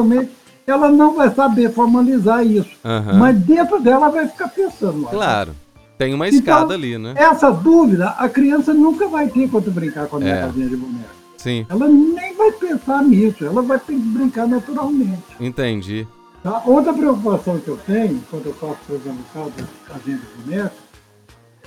Ela 0.71 0.89
não 0.89 1.15
vai 1.15 1.29
saber 1.33 1.71
formalizar 1.71 2.45
isso. 2.45 2.69
Aham. 2.83 3.13
Mas 3.19 3.37
dentro 3.37 3.79
dela 3.81 4.09
vai 4.09 4.27
ficar 4.27 4.47
pensando. 4.47 5.01
"Olha, 5.05 5.09
Claro. 5.11 5.55
Tem 5.97 6.13
uma 6.15 6.27
Então, 6.27 6.39
escada 6.39 6.73
ali, 6.73 6.97
né? 6.97 7.13
Essa 7.15 7.51
dúvida 7.51 8.09
a 8.17 8.27
criança 8.27 8.73
nunca 8.73 9.07
vai 9.07 9.27
ter 9.27 9.47
quando 9.49 9.69
brincar 9.71 10.07
com 10.07 10.17
a 10.17 10.19
minha 10.19 10.33
É. 10.33 10.41
casinha 10.41 10.67
de 10.67 10.75
boneca. 10.75 11.09
Sim. 11.37 11.65
Ela 11.69 11.87
nem 11.87 12.35
vai 12.35 12.51
pensar 12.53 13.03
nisso, 13.03 13.45
ela 13.45 13.61
vai 13.61 13.77
ter 13.77 13.93
que 13.93 13.99
brincar 13.99 14.47
naturalmente. 14.47 15.21
Entendi. 15.39 16.07
Tá? 16.41 16.63
Outra 16.65 16.91
preocupação 16.91 17.59
que 17.59 17.67
eu 17.67 17.77
tenho, 17.85 18.19
quando 18.31 18.47
eu 18.47 18.53
faço, 18.53 18.77
por 18.87 18.95
exemplo, 18.95 19.19
casa, 19.31 19.51
casinha 19.87 20.17
de 20.17 20.43
boneca, 20.43 20.73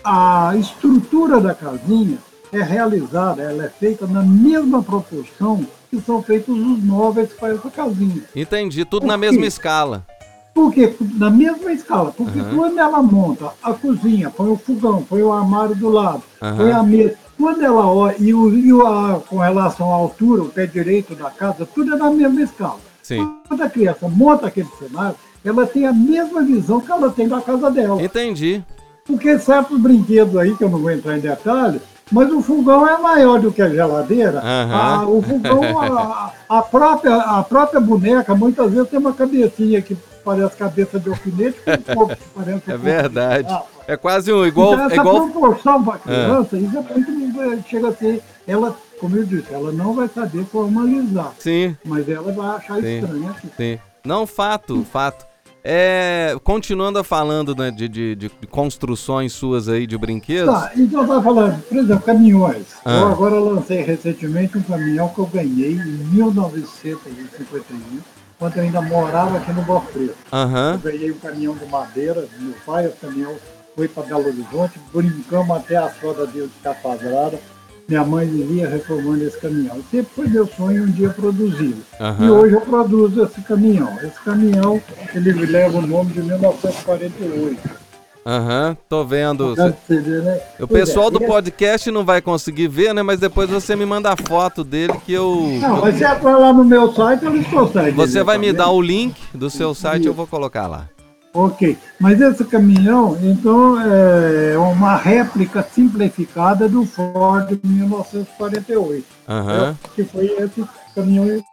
a 0.02 0.52
estrutura 0.56 1.40
da 1.40 1.54
casinha 1.54 2.18
é 2.52 2.60
realizada, 2.62 3.40
ela 3.42 3.64
é 3.64 3.68
feita 3.68 4.06
na 4.06 4.22
mesma 4.22 4.82
proporção 4.82 5.64
que 5.94 6.04
são 6.04 6.22
feitos 6.22 6.56
os 6.56 6.82
móveis 6.82 7.32
para 7.32 7.54
essa 7.54 7.70
casinha. 7.70 8.22
Entendi. 8.34 8.84
Tudo 8.84 9.02
Por 9.02 9.06
na 9.08 9.14
quê? 9.14 9.20
mesma 9.20 9.46
escala. 9.46 10.04
Por 10.52 10.72
quê? 10.72 10.94
Na 11.16 11.30
mesma 11.30 11.72
escala. 11.72 12.12
Porque 12.16 12.38
Aham. 12.38 12.54
quando 12.56 12.78
ela 12.78 13.02
monta 13.02 13.50
a 13.62 13.72
cozinha, 13.72 14.30
põe 14.30 14.48
o 14.50 14.56
fogão, 14.56 15.02
põe 15.02 15.22
o 15.22 15.32
armário 15.32 15.74
do 15.74 15.88
lado, 15.88 16.22
Aham. 16.40 16.56
põe 16.56 16.72
a 16.72 16.82
mesa. 16.82 17.14
Quando 17.36 17.62
ela 17.64 17.86
olha, 17.86 18.14
e, 18.18 18.32
o, 18.32 18.54
e 18.56 18.70
a- 18.86 19.20
com 19.28 19.38
relação 19.38 19.90
à 19.92 19.94
altura, 19.96 20.42
o 20.42 20.48
pé 20.48 20.66
direito 20.66 21.14
da 21.16 21.30
casa, 21.30 21.66
tudo 21.66 21.94
é 21.94 21.96
na 21.96 22.10
mesma 22.10 22.42
escala. 22.42 22.78
Sim. 23.02 23.28
Quando 23.48 23.62
a 23.62 23.68
criança 23.68 24.08
monta 24.08 24.46
aquele 24.46 24.68
cenário, 24.78 25.16
ela 25.44 25.66
tem 25.66 25.86
a 25.86 25.92
mesma 25.92 26.42
visão 26.42 26.80
que 26.80 26.90
ela 26.90 27.10
tem 27.10 27.26
da 27.28 27.40
casa 27.40 27.70
dela. 27.70 28.00
Entendi. 28.02 28.62
Porque 29.04 29.38
certos 29.38 29.78
brinquedos 29.78 30.36
aí, 30.36 30.56
que 30.56 30.62
eu 30.64 30.70
não 30.70 30.78
vou 30.78 30.90
entrar 30.90 31.18
em 31.18 31.20
detalhes, 31.20 31.82
mas 32.12 32.30
o 32.32 32.42
fogão 32.42 32.86
é 32.88 32.98
maior 32.98 33.40
do 33.40 33.50
que 33.52 33.62
a 33.62 33.68
geladeira. 33.68 34.38
Aham. 34.40 34.72
Ah, 35.02 35.06
o 35.06 35.22
fogão, 35.22 35.78
a, 35.80 36.32
a 36.48 36.62
própria, 36.62 37.16
a 37.16 37.42
própria 37.42 37.80
boneca, 37.80 38.34
muitas 38.34 38.70
vezes 38.72 38.88
tem 38.90 38.98
uma 38.98 39.12
cabecinha 39.12 39.80
que 39.82 39.96
parece 40.24 40.56
cabeça 40.56 40.98
de 40.98 41.08
alfinete, 41.08 41.58
com 41.64 41.70
um 41.72 41.82
corpo 41.96 42.16
que 42.16 42.28
parece 42.34 42.70
É 42.70 42.76
verdade. 42.76 43.48
garrafa. 43.48 43.66
É 43.86 43.96
quase 43.96 44.32
um 44.32 44.44
igual. 44.46 44.72
então, 44.74 44.86
essa 44.86 44.94
igual. 44.96 45.28
proporção 45.28 45.84
para 45.84 45.94
a 45.94 45.98
criança, 45.98 46.56
isso 46.56 46.76
é 46.78 46.80
muito, 46.80 47.68
chega 47.68 47.88
a 47.88 47.92
ser, 47.94 48.22
ela, 48.46 48.74
como 48.98 49.16
eu 49.16 49.24
disse, 49.24 49.52
ela 49.52 49.70
não 49.72 49.92
vai 49.92 50.08
saber 50.08 50.44
formalizar, 50.46 51.32
Sim, 51.38 51.76
mas 51.84 52.08
ela 52.08 52.32
vai 52.32 52.56
achar 52.56 52.80
Sim. 52.80 53.00
estranho 53.00 53.28
aqui. 53.30 53.48
sim. 53.56 53.78
Não, 54.02 54.26
fato, 54.26 54.84
fato. 54.90 55.26
É, 55.66 56.36
continuando 56.44 57.02
falando 57.02 57.56
né, 57.56 57.70
de, 57.70 57.88
de, 57.88 58.14
de, 58.14 58.28
construções 58.50 59.32
suas 59.32 59.66
aí 59.66 59.86
de 59.86 59.96
brinquedos. 59.96 60.52
Tá, 60.52 60.70
então 60.76 61.00
eu 61.00 61.08
tava 61.08 61.22
falando, 61.22 61.62
por 61.62 61.78
exemplo, 61.78 62.04
caminhões. 62.04 62.66
Ah. 62.84 63.00
Eu 63.00 63.06
agora 63.08 63.36
lancei 63.36 63.80
recentemente 63.80 64.58
um 64.58 64.62
caminhão 64.62 65.08
que 65.08 65.18
eu 65.20 65.26
ganhei 65.26 65.72
em 65.72 65.96
1951, 66.12 68.00
quando 68.38 68.56
eu 68.58 68.62
ainda 68.62 68.82
morava 68.82 69.38
aqui 69.38 69.52
no 69.52 69.62
Boa 69.62 69.80
Preto. 69.80 70.14
Uhum. 70.30 70.72
Eu 70.72 70.78
ganhei 70.80 71.10
um 71.10 71.18
caminhão 71.18 71.56
de 71.56 71.64
madeira 71.64 72.20
do 72.20 72.42
meu 72.42 72.54
pai, 72.66 72.86
o 72.86 72.92
caminhão 72.92 73.34
foi 73.74 73.88
para 73.88 74.02
Belo 74.02 74.26
Horizonte, 74.26 74.78
brincamos 74.92 75.56
até 75.56 75.76
a 75.76 75.88
soda 75.88 76.26
dele 76.26 76.50
ficar 76.58 76.74
quadrada 76.74 77.40
minha 77.88 78.04
mãe 78.04 78.26
vivia 78.26 78.68
reformando 78.68 79.24
esse 79.24 79.38
caminhão. 79.38 79.76
Sempre 79.90 80.10
foi 80.14 80.28
meu 80.28 80.46
sonho 80.46 80.84
um 80.84 80.90
dia 80.90 81.10
produzi-lo. 81.10 81.82
Uhum. 82.00 82.26
E 82.26 82.30
hoje 82.30 82.54
eu 82.54 82.60
produzo 82.60 83.24
esse 83.24 83.40
caminhão. 83.42 83.94
Esse 84.02 84.20
caminhão, 84.24 84.80
ele 85.14 85.32
leva 85.46 85.78
o 85.78 85.86
nome 85.86 86.12
de 86.12 86.22
1948. 86.22 87.84
Aham, 88.26 88.70
uhum, 88.70 88.76
tô 88.88 89.04
vendo. 89.04 89.54
Você 89.54 90.00
ver, 90.00 90.22
né? 90.22 90.40
O 90.58 90.66
pessoal 90.66 91.08
é, 91.08 91.10
do 91.10 91.20
podcast 91.20 91.90
não 91.90 92.06
vai 92.06 92.22
conseguir 92.22 92.68
ver, 92.68 92.94
né? 92.94 93.02
Mas 93.02 93.20
depois 93.20 93.50
você 93.50 93.76
me 93.76 93.84
manda 93.84 94.10
a 94.10 94.16
foto 94.16 94.64
dele 94.64 94.94
que 95.04 95.12
eu. 95.12 95.58
Não, 95.60 95.82
mas 95.82 95.96
se 95.96 96.04
entrar 96.04 96.38
lá 96.38 96.50
no 96.50 96.64
meu 96.64 96.90
site, 96.94 97.26
eles 97.26 97.46
conseguem. 97.46 97.92
Você 97.92 98.22
vai 98.22 98.38
me 98.38 98.50
dar 98.50 98.70
o 98.70 98.80
link 98.80 99.14
do 99.34 99.50
seu 99.50 99.74
site, 99.74 100.06
eu 100.06 100.14
vou 100.14 100.26
colocar 100.26 100.66
lá. 100.66 100.88
Ok, 101.36 101.76
mas 101.98 102.20
esse 102.20 102.44
caminhão, 102.44 103.18
então, 103.20 103.76
é 103.80 104.56
uma 104.56 104.94
réplica 104.94 105.64
simplificada 105.64 106.68
do 106.68 106.86
Ford 106.86 107.58
1948. 107.64 109.04
Uhum. 109.26 109.50
É, 109.50 109.74
que 109.96 110.04
foi 110.04 110.26
esse 110.26 110.64
caminhão 110.94 111.44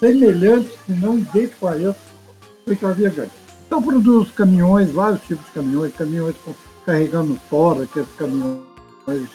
semelhante, 0.00 0.70
se 0.86 0.92
não 0.92 1.18
idêntico 1.18 1.66
a 1.66 1.76
esse, 1.76 1.98
foi 2.64 2.76
que 2.76 3.10
ganho. 3.10 3.30
Então, 3.66 3.82
produz 3.82 4.30
caminhões, 4.30 4.90
vários 4.90 5.20
tipos 5.22 5.44
de 5.44 5.52
caminhões, 5.52 5.94
caminhões 5.94 6.34
carregando 6.86 7.38
tora, 7.50 7.82
aqueles 7.82 8.08
caminhões 8.16 9.28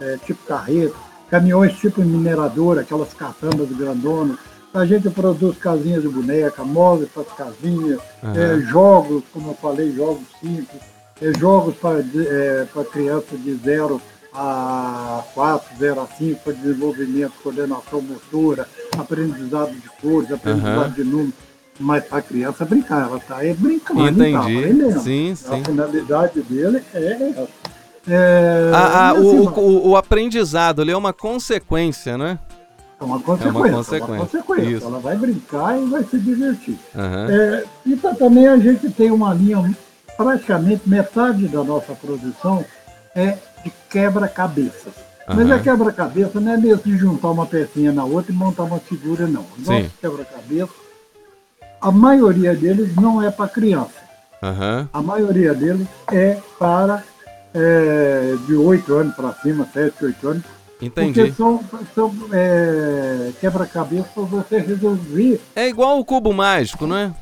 é, 0.00 0.18
tipo 0.18 0.44
carreta, 0.46 0.94
caminhões 1.30 1.78
tipo 1.78 2.02
mineradora, 2.02 2.82
aquelas 2.82 3.14
caçambas 3.14 3.70
grandonas, 3.70 4.36
a 4.72 4.86
gente 4.86 5.10
produz 5.10 5.58
casinhas 5.58 6.02
de 6.02 6.08
boneca, 6.08 6.64
móveis 6.64 7.10
para 7.10 7.22
as 7.22 7.32
casinhas, 7.32 8.00
uhum. 8.22 8.34
é, 8.34 8.60
jogos, 8.60 9.24
como 9.32 9.50
eu 9.50 9.54
falei, 9.54 9.92
jogos 9.92 10.24
simples, 10.40 10.80
é, 11.20 11.32
jogos 11.38 11.74
para 11.76 11.98
é, 12.00 12.66
crianças 12.90 13.42
de 13.42 13.54
0 13.54 14.00
a 14.32 15.24
4, 15.34 15.76
0 15.78 16.00
a 16.00 16.06
5, 16.06 16.40
para 16.42 16.52
desenvolvimento, 16.52 17.32
coordenação 17.42 18.00
motora, 18.00 18.68
aprendizado 18.96 19.72
de 19.72 19.88
cores, 20.00 20.30
aprendizado 20.30 20.88
uhum. 20.88 20.94
de 20.94 21.04
números. 21.04 21.34
Mas 21.78 22.04
para 22.04 22.18
a 22.18 22.22
criança 22.22 22.64
brincar, 22.64 23.08
ela 23.08 23.16
está 23.16 23.38
aí 23.38 23.54
brincando, 23.54 24.06
Entendi. 24.06 24.92
Tá 24.92 25.00
sim, 25.00 25.34
sim. 25.34 25.60
A 25.60 25.64
finalidade 25.64 26.42
dele 26.42 26.82
é 26.92 27.30
essa. 27.30 27.48
É, 28.08 28.70
a, 28.74 29.08
a, 29.08 29.14
o, 29.14 29.46
o, 29.46 29.88
o, 29.90 29.96
aprendizado 29.96 30.82
ele 30.82 30.90
é 30.90 30.96
uma 30.96 31.12
consequência, 31.12 32.16
né? 32.16 32.38
É 33.00 33.04
uma 33.04 33.18
consequência. 33.20 33.48
É 33.48 33.50
uma 33.50 33.70
consequência. 33.70 33.96
É 33.96 34.16
uma 34.16 34.26
consequência. 34.26 34.86
Ela 34.86 34.98
vai 34.98 35.16
brincar 35.16 35.80
e 35.80 35.84
vai 35.86 36.04
se 36.04 36.18
divertir. 36.18 36.78
Uhum. 36.94 37.30
É, 37.30 37.64
e 37.86 37.96
tá, 37.96 38.14
também 38.14 38.46
a 38.46 38.58
gente 38.58 38.90
tem 38.90 39.10
uma 39.10 39.32
linha, 39.32 39.74
praticamente 40.16 40.88
metade 40.88 41.48
da 41.48 41.64
nossa 41.64 41.94
produção 41.94 42.64
é 43.14 43.38
de 43.64 43.72
quebra-cabeças. 43.88 44.92
Uhum. 45.28 45.36
Mas 45.36 45.50
é 45.50 45.58
quebra-cabeça 45.58 46.40
não 46.40 46.52
é 46.52 46.56
mesmo 46.58 46.82
de 46.84 46.96
juntar 46.98 47.30
uma 47.30 47.46
pecinha 47.46 47.92
na 47.92 48.04
outra 48.04 48.32
e 48.32 48.34
montar 48.34 48.64
uma 48.64 48.78
figura, 48.78 49.26
não. 49.26 49.46
Nosso 49.58 49.90
quebra-cabeça, 50.00 50.72
a 51.80 51.90
maioria 51.90 52.54
deles 52.54 52.94
não 52.96 53.22
é 53.22 53.30
para 53.30 53.48
criança. 53.48 54.00
Uhum. 54.42 54.88
A 54.92 55.02
maioria 55.02 55.54
deles 55.54 55.86
é 56.12 56.38
para 56.58 57.02
é, 57.54 58.36
de 58.46 58.54
8 58.54 58.94
anos 58.94 59.14
para 59.14 59.32
cima, 59.34 59.66
7, 59.72 60.04
8 60.04 60.28
anos, 60.28 60.42
Entendi. 60.80 61.20
Porque 61.20 61.32
são, 61.32 61.60
são 61.94 62.14
é, 62.32 63.32
quebra-cabeça 63.40 64.08
para 64.14 64.22
você 64.22 64.58
resolver. 64.58 65.40
É 65.54 65.68
igual 65.68 65.98
o 65.98 66.04
cubo 66.04 66.32
mágico, 66.32 66.86
não 66.86 66.96
é? 66.96 67.14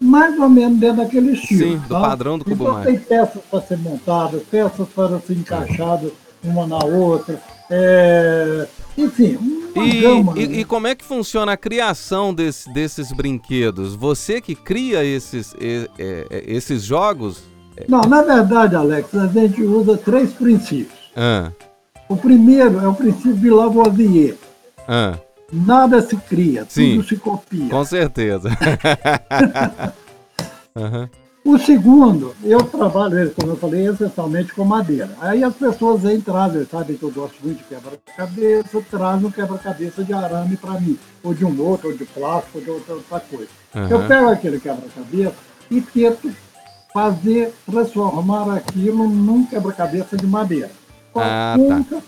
Mais 0.00 0.38
ou 0.38 0.48
menos 0.48 0.78
dentro 0.78 0.98
daquele 0.98 1.32
estilo. 1.32 1.72
Sim, 1.72 1.78
do 1.78 1.94
tá? 1.94 2.00
padrão 2.00 2.38
do 2.38 2.44
cubo 2.44 2.64
então, 2.64 2.74
mágico. 2.74 2.92
Tem 2.92 3.18
peças 3.18 3.42
para 3.50 3.60
ser 3.62 3.78
montadas, 3.78 4.42
peças 4.50 4.88
para 4.88 5.20
ser 5.20 5.34
encaixadas 5.34 6.12
uma 6.44 6.66
na 6.66 6.84
outra. 6.84 7.40
É, 7.70 8.66
enfim, 8.98 9.38
e, 9.74 10.00
gama, 10.00 10.34
e, 10.36 10.46
né? 10.46 10.56
e, 10.58 10.64
como 10.64 10.86
é 10.86 10.94
que 10.94 11.04
funciona 11.04 11.52
a 11.52 11.56
criação 11.56 12.34
desse, 12.34 12.70
desses 12.72 13.12
brinquedos? 13.12 13.94
Você 13.94 14.40
que 14.40 14.54
cria 14.54 15.04
esses, 15.04 15.54
esses 16.30 16.82
jogos? 16.82 17.42
Não, 17.88 18.02
na 18.02 18.22
verdade, 18.22 18.76
Alex, 18.76 19.14
a 19.14 19.26
gente 19.28 19.62
usa 19.62 19.96
três 19.96 20.32
princípios. 20.32 20.98
Ah. 21.16 21.50
O 22.12 22.16
primeiro 22.18 22.78
é 22.78 22.86
o 22.86 22.92
princípio 22.92 23.32
de 23.32 23.48
Lavoisier. 23.48 24.36
Ah. 24.86 25.14
Nada 25.50 26.02
se 26.02 26.14
cria, 26.14 26.66
Sim, 26.68 26.96
tudo 26.96 27.08
se 27.08 27.16
copia. 27.16 27.70
Com 27.70 27.84
certeza. 27.86 28.50
uhum. 30.76 31.08
O 31.42 31.58
segundo, 31.58 32.34
eu 32.44 32.62
trabalho, 32.64 33.30
como 33.30 33.52
eu 33.52 33.56
falei, 33.56 33.88
essencialmente 33.88 34.52
com 34.52 34.62
madeira. 34.62 35.08
Aí 35.22 35.42
as 35.42 35.54
pessoas 35.54 36.02
vêm 36.02 36.20
trazem, 36.20 36.66
sabem 36.66 36.98
que 36.98 37.02
eu 37.02 37.10
gosto 37.10 37.36
muito 37.42 37.58
de 37.58 37.64
quebra-cabeça, 37.64 38.84
trazem 38.90 39.26
um 39.26 39.30
quebra-cabeça 39.30 40.04
de 40.04 40.12
arame 40.12 40.58
para 40.58 40.78
mim, 40.78 40.98
ou 41.22 41.32
de 41.32 41.46
um 41.46 41.62
outro, 41.62 41.88
ou 41.88 41.96
de 41.96 42.04
plástico, 42.04 42.58
ou 42.58 42.64
de 42.64 42.70
outra, 42.70 42.94
outra 42.94 43.20
coisa. 43.20 43.48
Uhum. 43.74 43.88
Eu 43.88 44.06
pego 44.06 44.28
aquele 44.28 44.60
quebra-cabeça 44.60 45.34
e 45.70 45.80
tento 45.80 46.30
fazer, 46.92 47.54
transformar 47.64 48.54
aquilo 48.54 49.08
num 49.08 49.46
quebra-cabeça 49.46 50.14
de 50.14 50.26
madeira. 50.26 50.81
Ah, 51.14 51.56
tá. 51.68 52.02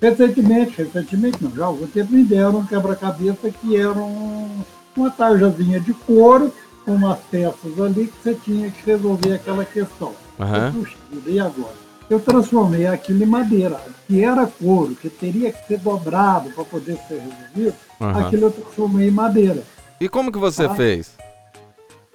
Recentemente, 0.00 0.82
recentemente 0.82 1.38
não, 1.42 1.54
já 1.54 1.62
há 1.62 1.66
algum 1.66 1.86
tempo 1.86 2.12
me 2.12 2.24
deram 2.24 2.58
um 2.58 2.66
quebra-cabeça 2.66 3.50
que 3.50 3.76
era 3.76 3.92
um, 3.92 4.50
uma 4.96 5.10
tarjazinha 5.10 5.78
de 5.78 5.94
couro 5.94 6.52
com 6.84 6.96
umas 6.96 7.18
peças 7.30 7.80
ali 7.80 8.08
que 8.08 8.22
você 8.22 8.34
tinha 8.34 8.70
que 8.70 8.84
resolver 8.84 9.34
aquela 9.34 9.64
questão. 9.64 10.12
Uhum. 10.38 10.72
Puxa, 10.72 10.96
e 11.24 11.38
agora? 11.38 11.82
Eu 12.10 12.18
transformei 12.18 12.86
aquilo 12.86 13.22
em 13.22 13.26
madeira, 13.26 13.80
que 14.08 14.22
era 14.22 14.46
couro, 14.46 14.94
que 14.94 15.08
teria 15.08 15.52
que 15.52 15.66
ser 15.66 15.78
dobrado 15.78 16.50
para 16.50 16.64
poder 16.64 16.98
ser 17.08 17.20
resolvido, 17.20 17.76
uhum. 18.00 18.18
aquilo 18.18 18.46
eu 18.46 18.50
transformei 18.50 19.08
em 19.08 19.12
madeira. 19.12 19.62
E 20.00 20.08
como 20.08 20.32
que 20.32 20.38
você 20.38 20.64
ah, 20.64 20.74
fez? 20.74 21.16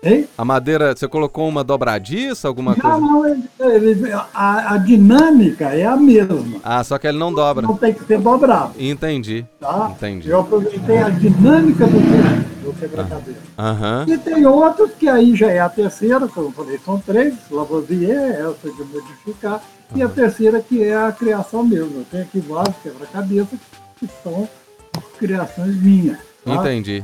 Hein? 0.04 0.28
A 0.38 0.46
madeira, 0.46 0.96
você 0.96 1.08
colocou 1.08 1.48
uma 1.50 1.64
dobradiça, 1.64 2.48
alguma 2.48 2.76
não, 2.76 2.80
coisa? 2.80 2.98
Não, 3.00 3.26
ele, 3.26 3.92
ele, 3.92 4.14
a, 4.14 4.74
a, 4.74 4.78
dinâmica 4.78 5.66
é 5.70 5.86
a 5.86 5.98
mesma. 5.98 6.60
Ah, 6.64 6.84
só 6.84 7.00
que 7.00 7.08
ele 7.08 7.18
não 7.18 7.34
dobra. 7.34 7.66
Não 7.66 7.76
tem 7.76 7.94
que 7.94 8.06
ser 8.06 8.20
dobrado. 8.20 8.74
Entendi. 8.78 9.44
Tá? 9.60 9.92
Entendi. 9.96 10.30
Eu 10.30 10.42
aproveitei 10.42 11.00
a 11.00 11.10
dinâmica 11.10 11.88
do, 11.88 12.64
do 12.64 12.74
quebra-cabeça. 12.80 13.40
Aham. 13.58 14.06
E 14.08 14.18
tem 14.20 14.46
outros 14.46 14.92
que 14.92 15.10
aí 15.10 15.36
já 15.36 15.48
é 15.48 15.60
a 15.60 15.70
terceira, 15.70 16.28
como 16.28 16.50
eu 16.50 16.52
falei, 16.52 16.80
são 16.86 17.00
três, 17.00 17.34
Lavoisier, 17.50 18.36
essa 18.36 18.72
de 18.72 18.84
modificar, 18.84 19.64
e 19.96 20.04
a 20.04 20.10
terceira 20.10 20.62
que 20.62 20.84
é 20.84 20.96
a 20.96 21.12
criação 21.12 21.64
mesmo. 21.64 22.02
Eu 22.02 22.06
tenho 22.12 22.24
aqui 22.24 22.40
vários 22.40 22.76
quebra-cabeças 22.84 23.60
que 24.00 24.08
são 24.24 24.48
criações 25.18 25.76
minhas. 25.82 26.20
Tá? 26.46 26.54
Entendi 26.54 27.04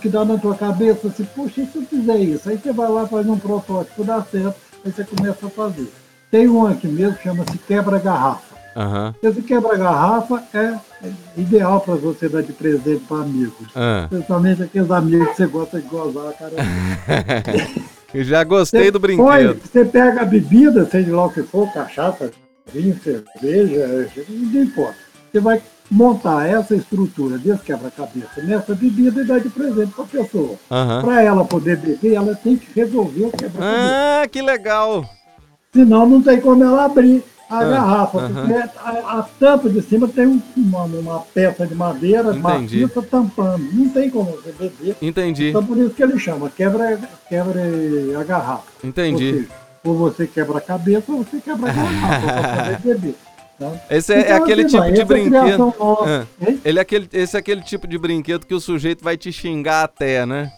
que 0.00 0.08
dá 0.08 0.24
na 0.24 0.38
tua 0.38 0.54
cabeça, 0.54 1.08
assim, 1.08 1.24
puxa, 1.24 1.60
e 1.60 1.66
se 1.66 1.76
eu 1.76 1.82
fizer 1.82 2.18
isso? 2.18 2.48
Aí 2.48 2.58
você 2.58 2.72
vai 2.72 2.88
lá, 2.88 3.06
faz 3.06 3.26
um 3.26 3.38
protótipo, 3.38 4.04
dá 4.04 4.22
certo, 4.22 4.56
aí 4.84 4.92
você 4.92 5.04
começa 5.04 5.46
a 5.46 5.50
fazer. 5.50 5.88
Tem 6.30 6.48
um 6.48 6.66
aqui 6.66 6.86
mesmo 6.86 7.16
que 7.16 7.24
chama-se 7.24 7.58
quebra-garrafa. 7.58 8.56
Uhum. 8.76 9.14
Esse 9.22 9.42
quebra-garrafa 9.42 10.42
é 10.54 10.74
ideal 11.36 11.80
para 11.80 11.94
você 11.94 12.28
dar 12.28 12.42
de 12.42 12.52
presente 12.52 13.04
para 13.08 13.22
amigos. 13.22 13.66
Uhum. 13.74 14.08
Principalmente 14.08 14.62
aqueles 14.62 14.90
amigos 14.90 15.28
que 15.30 15.36
você 15.36 15.46
gosta 15.46 15.80
de 15.80 15.88
gozar, 15.88 16.32
cara. 16.34 16.52
Eu 18.14 18.24
já 18.24 18.42
gostei 18.42 18.84
você 18.84 18.90
do 18.90 18.98
brinquedo. 18.98 19.26
Põe, 19.26 19.54
você 19.54 19.84
pega 19.84 20.22
a 20.22 20.24
bebida, 20.24 20.86
seja 20.86 21.14
lá 21.14 21.26
o 21.26 21.30
que 21.30 21.42
for, 21.42 21.70
cachaça, 21.72 22.30
vinho, 22.72 22.98
cerveja, 23.02 24.10
não 24.28 24.62
importa. 24.62 24.96
Você 25.30 25.40
vai 25.40 25.60
montar 25.90 26.46
essa 26.46 26.74
estrutura 26.74 27.38
desse 27.38 27.62
quebra-cabeça 27.62 28.42
nessa 28.42 28.74
bebida 28.74 29.22
e 29.22 29.24
dar 29.24 29.40
de 29.40 29.48
presente 29.48 29.92
para 29.92 30.04
a 30.04 30.08
pessoa. 30.08 30.56
Uhum. 30.70 31.02
Para 31.02 31.22
ela 31.22 31.44
poder 31.44 31.76
beber, 31.76 32.14
ela 32.14 32.34
tem 32.34 32.56
que 32.56 32.68
resolver 32.74 33.26
o 33.26 33.30
quebra-cabeça. 33.30 34.22
Ah, 34.22 34.28
que 34.28 34.42
legal! 34.42 35.04
Senão 35.72 36.06
não 36.06 36.22
tem 36.22 36.40
como 36.40 36.62
ela 36.64 36.84
abrir 36.84 37.22
a 37.48 37.60
uhum. 37.60 37.70
garrafa, 37.70 38.28
porque 38.28 38.52
a, 38.52 39.18
a, 39.18 39.26
tampa 39.40 39.70
de 39.70 39.80
cima 39.82 40.06
tem 40.08 40.42
uma, 40.56 40.84
uma 40.84 41.20
peça 41.20 41.66
de 41.66 41.74
madeira 41.74 42.32
maciça 42.34 43.02
tampando. 43.02 43.64
Não 43.72 43.88
tem 43.88 44.10
como 44.10 44.30
você 44.32 44.52
beber. 44.52 44.96
Entendi. 45.00 45.48
Então 45.48 45.64
por 45.64 45.78
isso 45.78 45.90
que 45.90 46.02
ele 46.02 46.18
chama 46.18 46.50
quebra, 46.50 46.98
quebra 47.28 47.60
a 48.20 48.24
garrafa. 48.24 48.64
Entendi. 48.84 49.26
Ou, 49.26 49.32
seja, 49.32 49.48
ou 49.84 49.94
você 49.96 50.26
quebra 50.26 50.58
a 50.58 50.60
cabeça 50.60 51.10
ou 51.10 51.24
você 51.24 51.40
quebra 51.40 51.70
a 51.70 51.72
garrafa 51.72 52.26
para 52.26 52.62
poder 52.62 52.78
beber. 52.80 53.14
Esse 53.90 54.14
é, 54.14 54.20
então, 54.20 54.36
aquele 54.36 54.62
assim, 54.62 54.80
tipo 54.80 54.92
de 54.92 55.04
brinquedo. 55.04 55.74
Ah, 55.80 56.24
ele 56.64 56.78
é 56.78 56.82
aquele, 56.82 57.08
esse 57.12 57.36
é 57.36 57.40
aquele 57.40 57.62
tipo 57.62 57.86
de 57.88 57.98
brinquedo 57.98 58.46
que 58.46 58.54
o 58.54 58.60
sujeito 58.60 59.02
vai 59.02 59.16
te 59.16 59.32
xingar 59.32 59.84
até, 59.84 60.24
né? 60.24 60.52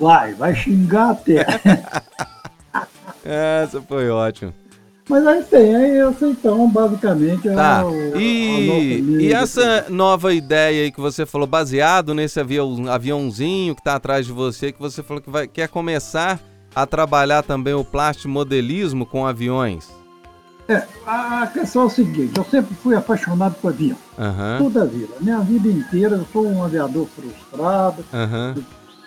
Vai, 0.00 0.34
vai 0.34 0.54
xingar 0.54 1.10
até. 1.10 1.44
Essa 3.24 3.80
foi 3.82 4.08
ótimo. 4.08 4.54
Mas 5.08 5.24
aí 5.26 5.42
tem, 5.44 5.74
aí 5.76 5.98
essa 5.98 6.26
então, 6.26 6.68
basicamente, 6.68 7.48
Tá. 7.50 7.80
é 7.80 7.84
o, 7.84 8.20
E, 8.20 9.00
e 9.20 9.32
essa 9.32 9.86
nova 9.88 10.34
ideia 10.34 10.82
aí 10.82 10.90
que 10.90 11.00
você 11.00 11.24
falou, 11.24 11.46
baseado 11.46 12.12
nesse 12.12 12.40
avião, 12.40 12.90
aviãozinho 12.90 13.74
que 13.76 13.82
tá 13.82 13.94
atrás 13.94 14.26
de 14.26 14.32
você, 14.32 14.72
que 14.72 14.80
você 14.80 15.04
falou 15.04 15.22
que 15.22 15.30
vai, 15.30 15.46
quer 15.46 15.68
começar 15.68 16.40
a 16.74 16.84
trabalhar 16.86 17.42
também 17.44 17.72
o 17.72 17.84
plastimodelismo 17.84 19.06
com 19.06 19.24
aviões. 19.24 19.88
É, 20.68 20.82
a 21.06 21.42
a 21.42 21.46
questão 21.46 21.82
é 21.82 21.84
o 21.84 21.90
seguinte, 21.90 22.32
eu 22.36 22.44
sempre 22.44 22.74
fui 22.82 22.96
apaixonado 22.96 23.54
por 23.62 23.68
avião, 23.72 23.96
Aham, 24.18 24.56
toda 24.58 24.82
a 24.82 24.84
vida. 24.84 25.12
Minha 25.20 25.38
vida 25.38 25.68
inteira 25.68 26.16
eu 26.16 26.26
sou 26.32 26.44
um 26.46 26.62
aviador 26.64 27.06
frustrado, 27.14 28.04
aham. 28.12 28.54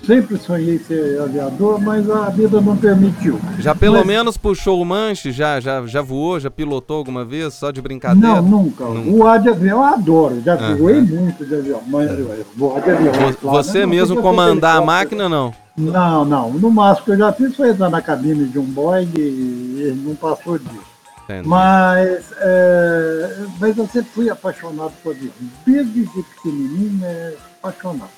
sempre 0.06 0.38
sonhei 0.38 0.80
ser 0.80 1.19
aviador, 1.22 1.82
mas 1.82 2.10
a 2.10 2.30
vida 2.30 2.62
não 2.62 2.78
permitiu. 2.78 3.38
Já 3.60 3.76
pelo 3.76 3.98
Mas- 3.98 4.06
menos 4.08 4.38
puxou 4.38 4.82
o 4.82 4.86
manche? 4.86 5.34
Já, 5.34 5.60
já, 5.60 5.86
já 5.86 6.02
voou? 6.02 6.39
Já 6.39 6.50
pilotou 6.50 6.95
alguma 7.00 7.26
vez? 7.26 7.56
Só 7.56 7.72
de 7.72 7.82
brincadeira? 7.82 8.36
Não, 8.36 8.41
nunca. 8.41 8.86
Nunca. 8.86 9.12
Voar 9.12 9.38
de 9.41 9.50
avião 9.50 9.80
eu 9.80 9.84
adoro, 9.84 10.41
já 10.41 10.54
Aham. 10.54 10.78
voei 10.78 11.02
muito 11.02 11.45
de 11.45 11.56
avião, 11.56 11.82
mas 11.88 12.10
eu- 12.17 12.45
voar 12.56 12.82
de 12.82 12.89
avião. 12.91 13.12
Vo- 13.13 13.34
claro, 13.38 13.58
Você 13.63 13.82
não, 13.82 13.89
mesmo 13.89 14.22
comandar 14.22 14.78
a 14.78 14.82
máquina, 14.86 15.28
não? 15.28 15.54
Não, 15.76 16.24
não. 16.24 16.54
No 16.54 16.72
máximo 16.72 17.04
que 17.06 17.12
eu 17.12 17.17
já 17.17 17.34
fiz 17.34 17.54
foi 17.54 17.72
entrar 17.72 17.89
na 17.89 18.02
cabine 18.02 18.45
de 18.48 18.58
um 18.58 18.63
Boeing 18.63 19.12
e 19.17 19.82
ele 19.82 20.02
não 20.06 20.15
passou 20.15 20.58
disso. 20.58 20.98
Mas, 21.46 22.32
é, 22.38 23.46
mas 23.60 23.78
eu 23.78 23.88
sempre 23.88 24.10
fui 24.12 24.30
apaixonado 24.30 24.94
por 25.04 25.15
avião. 25.15 25.32
Desde 25.65 26.06
de 26.06 26.24
pequenininho, 26.24 27.06
é, 27.06 27.34
apaixonado. 27.62 28.12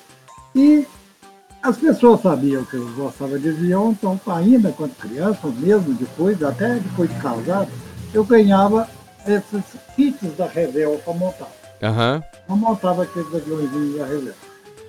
E 0.54 0.86
as 1.62 1.76
pessoas 1.76 2.22
sabiam 2.22 2.64
que 2.64 2.74
eu 2.74 2.88
gostava 2.94 3.38
de 3.38 3.50
avião, 3.50 3.92
então 3.92 4.18
ainda 4.26 4.72
quando 4.72 4.96
criança, 4.96 5.46
mesmo 5.58 5.94
depois, 5.94 6.42
até 6.42 6.74
depois 6.74 7.08
de 7.08 7.20
casado, 7.20 7.68
eu 8.12 8.24
ganhava 8.24 8.88
esses 9.26 9.62
kits 9.94 10.36
da 10.36 10.46
Revel 10.46 11.00
para 11.04 11.14
montar. 11.14 11.48
Aham. 11.82 12.22
Eu 12.48 12.56
montava 12.56 13.04
aqueles 13.04 13.34
aviões 13.34 13.70
da 13.96 14.06
Revel. 14.06 14.34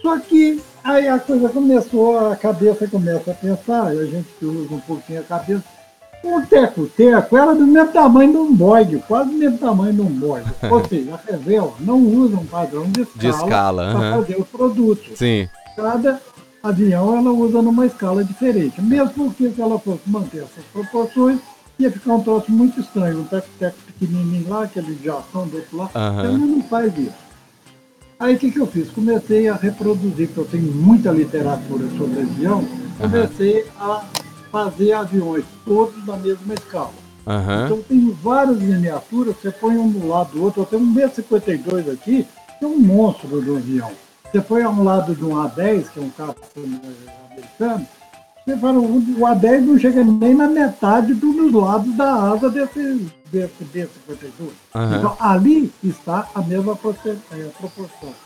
Só 0.02 0.20
que 0.20 0.62
aí 0.84 1.08
a 1.08 1.20
coisa 1.20 1.48
começou, 1.50 2.32
a 2.32 2.36
cabeça 2.36 2.88
começa 2.88 3.32
a 3.32 3.34
pensar, 3.34 3.96
e 3.96 4.00
a 4.00 4.06
gente 4.06 4.28
usa 4.42 4.74
um 4.74 4.80
pouquinho 4.82 5.22
a 5.22 5.24
cabeça. 5.24 5.64
O 6.24 6.42
teco-teco 6.42 7.38
era 7.38 7.54
do 7.54 7.68
mesmo 7.68 7.92
tamanho 7.92 8.32
de 8.32 8.38
um 8.38 8.56
Boeing, 8.56 9.00
quase 9.08 9.30
do 9.32 9.38
mesmo 9.38 9.58
tamanho 9.58 9.94
de 9.94 10.02
um 10.02 10.06
Boeing. 10.06 10.44
Ou 10.72 10.86
seja, 10.88 11.16
a 11.16 11.32
Revel 11.32 11.76
não 11.82 12.00
usa 12.00 12.38
um 12.38 12.46
padrão 12.46 12.86
de 12.90 13.02
escala, 13.02 13.20
De 13.20 13.28
escala, 13.28 13.92
para 13.92 14.00
aham. 14.00 14.22
fazer 14.22 14.42
os 14.42 14.48
produtos. 14.48 15.18
Sim. 15.18 15.50
Cada 15.76 16.22
avião 16.64 17.18
ela 17.18 17.32
usa 17.32 17.62
numa 17.62 17.86
escala 17.86 18.24
diferente. 18.24 18.82
Mesmo 18.82 19.34
se 19.38 19.54
ela 19.60 19.78
fosse 19.78 20.02
manter 20.08 20.44
essas 20.44 20.64
proporções, 20.72 21.40
ia 21.78 21.92
ficar 21.92 22.14
um 22.14 22.24
troço 22.24 22.50
muito 22.50 22.80
estranho. 22.80 23.20
Um 23.20 23.26
teco-teco 23.26 23.76
pequenininho 23.88 24.48
lá, 24.48 24.64
aquele 24.64 24.96
de 24.96 25.10
ação 25.10 25.46
do 25.46 25.58
outro 25.58 25.76
lá, 25.78 25.90
Aham. 25.94 26.24
ela 26.24 26.38
não 26.38 26.64
faz 26.64 26.98
isso. 26.98 27.12
Aí 28.18 28.36
o 28.36 28.40
que, 28.40 28.50
que 28.50 28.60
eu 28.62 28.68
fiz? 28.68 28.90
Comecei 28.92 29.50
a 29.50 29.56
reproduzir, 29.56 30.28
porque 30.30 30.40
eu 30.40 30.46
tenho 30.46 30.72
muita 30.72 31.12
literatura 31.12 31.86
sobre 31.98 32.22
avião, 32.22 32.64
comecei 32.98 33.66
a 33.78 34.02
fazer 34.54 34.94
aviões 34.94 35.44
todos 35.66 36.06
da 36.06 36.16
mesma 36.16 36.54
escala. 36.54 36.94
Aham. 37.26 37.66
Então 37.66 37.82
tem 37.82 38.18
várias 38.22 38.60
miniaturas, 38.60 39.36
você 39.42 39.50
põe 39.50 39.76
um 39.76 39.90
do 39.90 40.08
lado 40.08 40.34
do 40.34 40.44
outro. 40.44 40.62
Eu 40.62 40.66
tenho 40.68 40.84
um 40.84 40.94
B-52 40.94 41.92
aqui, 41.92 42.28
que 42.60 42.66
é 42.66 42.68
um 42.68 42.78
monstro 42.78 43.42
do 43.42 43.56
avião. 43.56 43.92
Você 44.32 44.40
põe 44.42 44.64
um 44.64 44.84
lado 44.84 45.16
de 45.16 45.26
um 45.26 45.42
A-10, 45.42 45.90
que 45.90 46.00
é 46.00 46.04
um 46.04 46.10
carro 46.12 46.36
americano, 47.32 47.88
você 48.46 48.58
fala, 48.58 48.78
o 48.78 49.26
A-10 49.26 49.62
não 49.62 49.80
chega 49.80 50.04
nem 50.04 50.36
na 50.36 50.50
metade 50.50 51.14
dos 51.14 51.54
lados 51.54 51.96
da 51.96 52.14
asa 52.14 52.50
desse, 52.50 53.08
desse 53.32 53.64
B-52. 53.64 54.50
Aham. 54.76 54.98
Então 54.98 55.16
ali 55.20 55.72
está 55.84 56.28
a 56.36 56.42
mesma 56.42 56.76
proporção. 56.76 57.16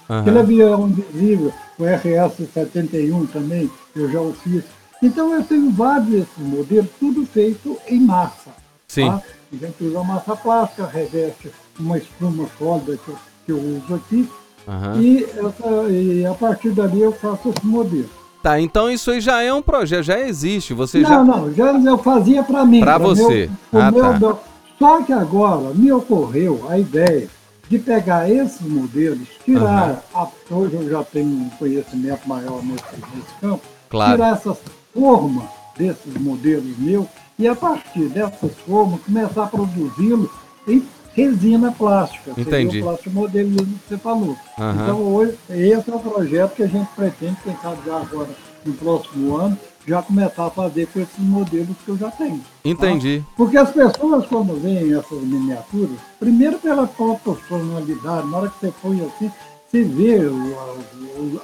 Aham. 0.09 0.21
Aquele 0.21 0.39
avião 0.39 0.89
invisível, 0.89 1.53
o 1.77 1.83
RS-71 1.83 3.29
também, 3.31 3.69
eu 3.95 4.11
já 4.11 4.19
o 4.19 4.33
fiz. 4.33 4.63
Então 5.01 5.33
eu 5.33 5.43
tenho 5.43 5.69
vários 5.71 6.07
desses 6.09 6.37
modelos, 6.37 6.89
tudo 6.99 7.25
feito 7.25 7.77
em 7.87 7.99
massa. 8.01 8.49
Sim. 8.87 9.07
Tá? 9.09 9.21
A 9.53 9.55
gente 9.55 9.83
usa 9.83 10.03
massa 10.03 10.35
plástica, 10.35 10.85
reveste 10.87 11.51
uma 11.79 11.97
espuma 11.97 12.47
sólida 12.57 12.97
que 12.97 13.07
eu, 13.09 13.15
que 13.45 13.51
eu 13.51 13.57
uso 13.59 13.95
aqui, 13.95 14.29
Aham. 14.67 15.01
e, 15.01 15.23
essa- 15.23 15.89
e 15.91 16.25
a 16.25 16.33
partir 16.33 16.71
dali 16.71 17.01
eu 17.01 17.13
faço 17.13 17.49
esse 17.49 17.65
modelo. 17.65 18.09
Tá, 18.43 18.59
então 18.59 18.89
isso 18.89 19.11
aí 19.11 19.19
já 19.21 19.41
é 19.41 19.53
um 19.53 19.61
projeto, 19.61 20.03
já 20.03 20.19
existe. 20.19 20.73
Você 20.73 20.99
não, 20.99 21.09
já. 21.09 21.23
não, 21.23 21.53
já 21.53 21.71
eu 21.73 21.97
fazia 21.97 22.43
para 22.43 22.65
mim. 22.65 22.81
Meu- 22.83 22.99
você. 22.99 23.49
o 23.71 23.77
Ah, 23.77 23.91
meu 23.91 24.19
tá. 24.19 24.37
Só 24.79 25.01
que 25.01 25.11
agora 25.11 25.73
me 25.73 25.91
ocorreu 25.91 26.65
a 26.69 26.77
ideia 26.77 27.27
de 27.67 27.79
pegar 27.79 28.29
esses 28.29 28.61
modelos, 28.61 29.27
tirar. 29.43 30.03
a- 30.13 30.27
hoje 30.51 30.75
eu 30.75 30.89
já 30.89 31.03
tenho 31.03 31.27
um 31.27 31.49
conhecimento 31.57 32.27
maior 32.27 32.63
nesse, 32.63 32.83
nesse 33.15 33.33
campo, 33.41 33.61
Claro. 33.89 34.11
tirar 34.13 34.33
essas 34.37 34.57
formas 34.97 35.43
desses 35.77 36.13
modelos 36.19 36.77
meus 36.79 37.05
e 37.37 37.47
a 37.47 37.55
partir 37.55 38.09
dessas 38.09 38.51
formas 38.65 38.99
começar 39.01 39.43
a 39.43 39.47
produzi-los 39.47 40.29
em 40.67 40.83
resina 41.13 41.71
plástica. 41.71 42.33
seria 42.33 42.61
Entendi. 42.61 42.79
o 42.79 42.83
plástico 42.83 43.09
modelismo 43.11 43.65
que 43.65 43.89
você 43.89 43.97
falou. 43.97 44.35
Aham. 44.57 44.83
Então 44.83 45.01
hoje, 45.01 45.37
esse 45.49 45.91
é 45.91 45.95
o 45.95 45.99
projeto 45.99 46.55
que 46.55 46.63
a 46.63 46.67
gente 46.67 46.87
pretende, 46.95 47.37
quem 47.43 47.55
sabe 47.61 47.77
já 47.85 47.97
agora, 47.97 48.29
no 48.65 48.73
próximo 48.73 49.35
ano, 49.35 49.57
já 49.87 50.01
começar 50.01 50.47
a 50.47 50.49
fazer 50.49 50.87
com 50.87 50.99
esses 50.99 51.19
modelos 51.19 51.75
que 51.85 51.89
eu 51.89 51.97
já 51.97 52.11
tenho. 52.11 52.39
tá? 52.39 52.45
Entendi. 52.65 53.23
Porque 53.37 53.57
as 53.57 53.71
pessoas, 53.71 54.25
quando 54.25 54.59
veem 54.59 54.93
essas 54.93 55.21
miniaturas, 55.21 55.97
primeiro 56.19 56.59
pela 56.59 56.85
proporcionalidade, 56.85 58.27
na 58.27 58.37
hora 58.37 58.49
que 58.49 58.59
você 58.59 58.73
põe 58.81 58.99
assim, 59.01 59.31
você 59.69 59.83
vê 59.83 60.17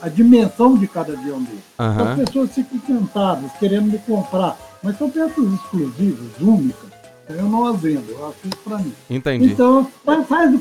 a, 0.01 0.05
a 0.05 0.09
dimensão 0.09 0.77
de 0.77 0.87
cada 0.87 1.13
avião 1.13 1.41
dele. 1.43 1.59
Aham. 1.77 2.11
As 2.11 2.19
pessoas 2.19 2.51
ficam 2.51 2.77
encantadas, 2.77 3.51
querendo 3.59 3.91
me 3.91 3.97
comprar, 3.99 4.57
mas 4.81 4.97
são 4.97 5.09
peças 5.09 5.53
exclusivas, 5.53 6.27
únicas. 6.39 6.93
Eu 7.29 7.43
não 7.45 7.67
as 7.67 7.79
vendo, 7.79 8.09
eu 8.09 8.27
isso 8.43 8.57
para 8.63 8.77
mim. 8.79 8.93
Entendi. 9.09 9.45
Então, 9.45 9.89
faz, 10.05 10.27
faz, 10.27 10.53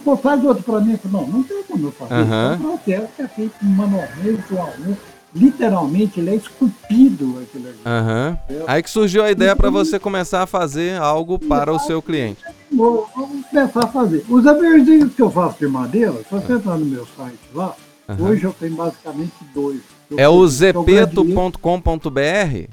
outro 0.44 0.62
para 0.62 0.80
mim. 0.80 0.98
Não, 1.10 1.26
não 1.26 1.42
tem 1.42 1.62
como 1.64 1.88
eu 1.88 1.92
fazer. 1.92 2.14
Aham. 2.14 2.52
É 2.52 2.54
um 2.54 2.58
processo 2.58 3.08
que 3.16 3.22
é 3.22 3.28
feito 3.28 3.64
manualmente, 3.64 4.54
um 4.54 4.62
a 4.62 4.66
um. 4.66 4.96
Literalmente, 5.34 6.20
ele 6.20 6.30
é 6.30 6.34
esculpido 6.34 7.38
aquele 7.42 7.68
ali. 7.68 7.78
Aham. 7.86 8.38
Aí 8.66 8.82
que 8.82 8.90
surgiu 8.90 9.24
a 9.24 9.30
ideia 9.30 9.56
para 9.56 9.70
você 9.70 9.98
começar 9.98 10.42
a 10.42 10.46
fazer 10.46 11.00
algo 11.00 11.38
para 11.38 11.72
o 11.72 11.78
seu 11.78 12.02
cliente. 12.02 12.42
Vou, 12.70 13.08
vamos 13.16 13.46
começar 13.46 13.84
a 13.84 13.88
fazer. 13.88 14.24
Os 14.28 14.46
aviões 14.46 14.86
que 15.14 15.22
eu 15.22 15.30
faço 15.30 15.58
de 15.58 15.66
madeira, 15.66 16.12
se 16.12 16.26
você 16.30 16.52
entrar 16.52 16.76
no 16.76 16.84
meu 16.84 17.06
site 17.16 17.38
lá, 17.54 17.74
hoje 18.18 18.44
eu 18.44 18.52
tenho 18.52 18.74
basicamente 18.76 19.32
dois. 19.54 19.80
Eu 20.10 20.18
É 20.18 20.28
o 20.28 20.46
zepeto.com.br? 20.46 22.68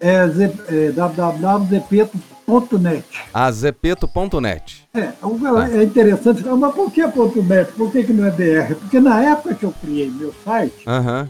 É, 0.00 0.28
Z- 0.28 0.52
é 0.68 0.92
www.zepeto.net. 0.92 3.04
A 3.34 3.50
zepeto.net. 3.50 4.86
É, 4.94 5.08
o- 5.22 5.58
é 5.60 5.82
interessante, 5.82 6.42
mas 6.44 6.74
por 6.74 6.90
que 6.92 7.06
ponto 7.08 7.42
.net? 7.42 7.72
Por 7.72 7.90
que, 7.90 8.04
que 8.04 8.12
não 8.12 8.24
é 8.26 8.30
BR? 8.30 8.74
Porque 8.76 9.00
na 9.00 9.20
época 9.22 9.54
que 9.54 9.64
eu 9.64 9.74
criei 9.82 10.08
meu 10.10 10.32
site, 10.44 10.74
Aham. 10.86 11.28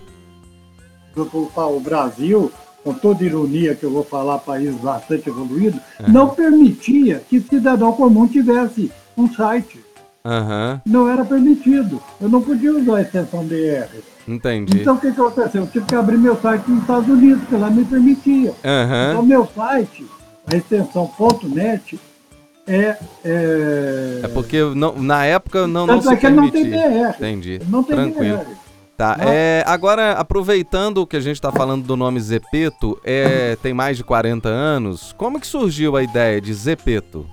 O 1.23 1.81
Brasil, 1.81 2.51
com 2.85 2.93
toda 2.95 3.25
ironia 3.25 3.75
que 3.75 3.85
eu 3.85 3.91
vou 3.91 4.05
falar, 4.05 4.39
país 4.39 4.75
bastante 4.77 5.29
evoluído, 5.29 5.79
não 6.07 6.29
permitia 6.31 7.23
que 7.29 7.41
cidadão 7.41 7.93
comum 7.93 8.27
tivesse 8.27 8.91
um 9.17 9.33
site. 9.33 9.81
Aham. 10.25 10.81
Não 10.85 11.09
era 11.09 11.25
permitido. 11.25 12.01
Eu 12.21 12.29
não 12.29 12.43
podia 12.43 12.73
usar 12.77 12.97
a 12.97 13.03
extensão 13.03 13.45
BR. 13.45 13.89
Entendi. 14.27 14.81
Então 14.81 14.95
o 14.97 14.99
que, 15.01 15.11
que 15.11 15.21
aconteceu? 15.21 15.63
Eu 15.63 15.67
tive 15.69 15.87
que 15.87 15.95
abrir 15.95 16.19
meu 16.19 16.37
site 16.41 16.71
nos 16.71 16.81
Estados 16.83 17.09
Unidos, 17.09 17.41
porque 17.41 17.57
lá 17.57 17.71
me 17.71 17.85
permitia. 17.85 18.51
Então 18.59 18.71
Aham. 19.21 19.23
meu 19.23 19.49
site, 19.55 20.07
a 20.47 20.55
extensão 20.57 21.11
.net, 21.45 21.99
é... 22.67 22.97
É, 23.25 24.21
É 24.25 24.29
porque 24.29 24.61
não- 24.75 24.95
na 25.01 25.25
época 25.25 25.67
não, 25.67 25.87
não 25.87 26.03
se 26.03 26.13
é 26.13 26.17
que 26.17 26.27
ele 26.27 26.37
não 26.37 26.51
tem 26.51 26.63
permitia. 26.69 26.91
BR. 27.09 27.15
Entendi. 27.17 27.61
Não 27.69 27.83
tem 27.83 27.97
Tranquilo. 27.97 28.39
BR. 28.39 28.68
Tá, 28.99 29.17
é, 29.21 29.63
agora 29.65 30.15
aproveitando 30.15 31.07
que 31.07 31.17
a 31.17 31.21
gente 31.21 31.37
está 31.37 31.53
falando 31.53 31.85
do 31.85 31.97
nome 31.97 32.19
Zepeto, 32.19 32.99
é, 33.05 33.55
tem 33.63 33.73
mais 33.73 33.97
de 33.97 34.03
40 34.03 34.49
anos, 34.49 35.15
como 35.17 35.39
que 35.39 35.47
surgiu 35.47 35.97
a 35.97 36.03
ideia 36.03 36.41
de 36.41 36.53
Zepeto? 36.53 37.25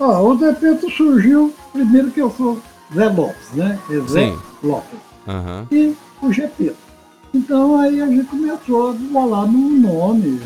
Ó, 0.00 0.22
o 0.22 0.38
Zepeto 0.38 0.90
surgiu, 0.90 1.54
primeiro 1.70 2.10
que 2.10 2.22
eu 2.22 2.30
sou 2.30 2.58
Zé 2.94 3.10
Lopes, 3.10 3.52
né? 3.52 3.78
É 3.90 4.00
Zé 4.08 4.30
Sim. 4.30 4.38
Lopes. 4.62 4.98
Aham. 5.28 5.66
E 5.70 5.94
o 6.22 6.32
Gepeto. 6.32 6.78
Então 7.34 7.78
aí 7.78 8.00
a 8.00 8.06
gente 8.06 8.24
começou 8.24 8.88
a 8.88 8.92
bolar 8.94 9.46
num 9.46 9.78
nome, 9.78 10.40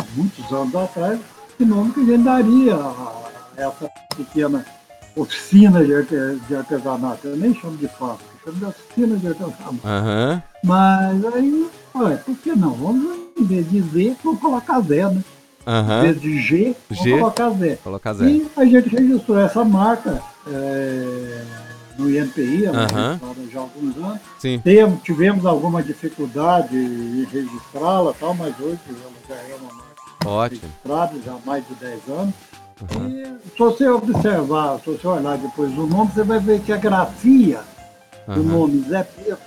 há 0.00 0.16
muitos 0.16 0.50
anos 0.50 0.74
atrás, 0.74 1.20
que 1.58 1.66
nome 1.66 1.92
que 1.92 2.00
a 2.00 2.04
gente 2.04 2.22
daria 2.22 2.76
a 2.76 3.12
essa 3.58 3.90
pequena 4.16 4.64
oficina 5.14 5.84
de 5.84 6.56
artesanato. 6.56 7.28
Eu 7.28 7.36
nem 7.36 7.54
chamo 7.54 7.76
de 7.76 7.88
fábrica, 7.88 8.31
oficina 8.68 9.16
de 9.16 9.28
artesanato. 9.28 9.78
Aham. 9.84 10.42
Mas 10.64 11.24
aí, 11.34 11.70
por 11.92 12.36
que 12.38 12.54
não? 12.54 12.72
Vamos 12.74 13.18
em 13.38 13.44
vez 13.44 13.70
de 13.70 13.80
Z, 13.80 14.16
vamos 14.22 14.40
colocar 14.40 14.80
Zé, 14.80 15.08
né? 15.08 15.22
Aham. 15.66 15.98
Em 15.98 16.02
vez 16.02 16.20
de 16.20 16.40
G, 16.40 16.76
vamos 16.90 17.04
G. 17.04 17.10
colocar 17.18 17.50
Zé. 17.50 17.76
Colocar 17.76 18.14
Zé. 18.14 18.24
E 18.26 18.50
a 18.56 18.64
gente 18.64 18.88
registrou 18.88 19.38
essa 19.38 19.64
marca 19.64 20.22
é, 20.46 21.44
no 21.98 22.10
INPI, 22.10 22.66
registrada 22.66 23.20
já 23.52 23.58
há 23.58 23.62
alguns 23.62 23.96
anos. 23.96 24.20
Sim. 24.38 24.62
Tivemos 25.02 25.46
alguma 25.46 25.82
dificuldade 25.82 26.76
em 26.76 27.24
registrá-la, 27.30 28.12
tal, 28.18 28.34
mas 28.34 28.54
hoje 28.60 28.78
ela 28.88 29.12
já 29.28 29.34
é 29.34 29.56
uma 29.60 29.72
marca 29.72 30.28
Ótimo. 30.28 30.60
registrada, 30.62 31.20
já 31.24 31.32
há 31.32 31.38
mais 31.46 31.66
de 31.68 31.74
10 31.74 32.00
anos. 32.08 32.34
Uhum. 32.96 33.08
E 33.08 33.24
se 33.50 33.58
você 33.58 33.88
observar, 33.88 34.80
se 34.80 34.90
você 34.90 35.06
olhar 35.06 35.38
depois 35.38 35.70
o 35.78 35.86
nome, 35.86 36.10
você 36.12 36.24
vai 36.24 36.40
ver 36.40 36.60
que 36.60 36.72
a 36.72 36.76
grafia 36.76 37.60
do 38.26 38.32
Aham. 38.32 38.42
nome 38.42 38.84
Zé 38.88 39.02
Pedro, 39.16 39.38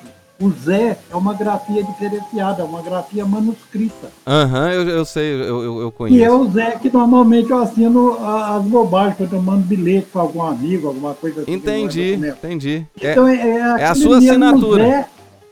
o 0.42 0.52
Zé 0.52 0.98
é 1.10 1.16
uma 1.16 1.34
grafia 1.34 1.82
diferenciada, 1.84 2.62
é 2.62 2.66
uma 2.66 2.82
grafia 2.82 3.26
manuscrita. 3.26 4.10
Aham, 4.28 4.70
eu, 4.72 4.90
eu 4.90 5.06
sei, 5.06 5.34
eu, 5.34 5.64
eu, 5.64 5.80
eu 5.82 5.92
conheço. 5.92 6.24
é 6.26 6.30
o 6.30 6.52
Zé 6.52 6.72
que 6.72 6.92
normalmente 6.92 7.50
eu 7.50 7.58
assino 7.60 8.18
a- 8.20 8.58
as 8.58 8.64
bobagens, 8.66 9.16
quando 9.18 9.34
eu 9.34 9.42
mando 9.42 9.62
bilhete 9.62 10.08
para 10.12 10.22
algum 10.22 10.44
amigo, 10.44 10.88
alguma 10.90 11.14
coisa 11.14 11.42
assim. 11.42 11.52
é 11.52 11.56
Entendi, 11.56 12.14
entendi. 12.16 12.86
É, 13.02 13.12
Então 13.14 13.28
é, 13.28 13.36
é, 13.50 13.62
a 13.62 13.76
aquele 13.76 13.96
sua 14.06 14.18
assinatura. 14.18 14.84
Zé 14.86 15.06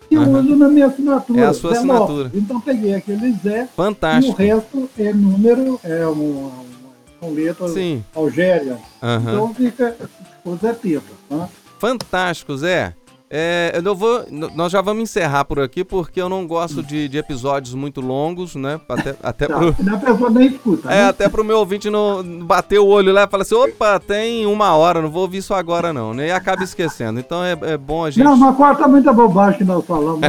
que 0.09 0.15
eu 0.15 0.21
Aham. 0.21 0.39
uso 0.41 0.55
na 0.57 0.67
minha 0.67 0.85
assinatura. 0.87 1.41
É 1.41 1.45
a 1.45 1.53
sua 1.53 1.71
Zé 1.71 1.77
assinatura. 1.77 2.23
Lopes. 2.25 2.43
Então 2.43 2.59
peguei 2.59 2.93
aquele 2.93 3.31
Zé 3.41 3.61
e 3.61 3.63
o 3.63 3.67
fantástico. 3.73 4.37
resto 4.37 4.89
é 4.99 5.13
número, 5.13 5.79
é 5.81 6.05
um, 6.07 6.51
com 7.21 7.31
letras 7.31 7.71
Sim. 7.71 8.03
algérias. 8.13 8.77
Aham. 9.01 9.21
Então 9.31 9.53
fica 9.53 9.95
o 10.43 10.55
Zé 10.57 10.73
Pedro. 10.73 11.03
Tá? 11.29 11.47
Fantástico, 11.79 12.55
Zé. 12.57 12.93
É, 13.35 13.71
eu 13.73 13.81
não 13.81 13.95
vou, 13.95 14.23
nós 14.29 14.71
já 14.71 14.79
vamos 14.79 15.01
encerrar 15.01 15.43
por 15.43 15.59
aqui 15.59 15.83
porque 15.83 16.21
eu 16.21 16.29
não 16.29 16.45
gosto 16.45 16.83
de, 16.83 17.07
de 17.09 17.17
episódios 17.17 17.73
muito 17.73 17.99
longos, 17.99 18.55
né? 18.55 18.79
Até, 18.87 19.15
até 19.23 19.47
Tá. 19.47 19.57
pro, 19.57 19.69
A 19.69 19.97
pessoa 19.97 20.29
nem 20.29 20.47
escuta. 20.49 20.87
é, 20.91 20.97
né? 20.97 21.05
até 21.07 21.27
pro 21.27 21.43
meu 21.43 21.57
ouvinte 21.57 21.89
não 21.89 22.21
bater 22.45 22.77
o 22.77 22.85
olho 22.85 23.11
lá 23.11 23.23
e 23.23 23.27
falar 23.27 23.41
assim: 23.41 23.55
opa, 23.55 23.99
tem 23.99 24.45
uma 24.45 24.75
hora, 24.75 25.01
não 25.01 25.09
vou 25.09 25.23
ouvir 25.23 25.39
isso 25.39 25.51
agora 25.51 25.91
não, 25.91 26.13
né? 26.13 26.27
E 26.27 26.31
acaba 26.31 26.63
esquecendo. 26.63 27.19
Então 27.19 27.43
é, 27.43 27.57
é 27.63 27.75
bom 27.75 28.05
a 28.05 28.11
gente. 28.11 28.23
Não, 28.23 28.37
não 28.37 28.53
corta 28.53 28.87
muita 28.87 29.11
bobagem 29.11 29.57
que 29.57 29.63
nós 29.63 29.83
falamos, 29.83 30.19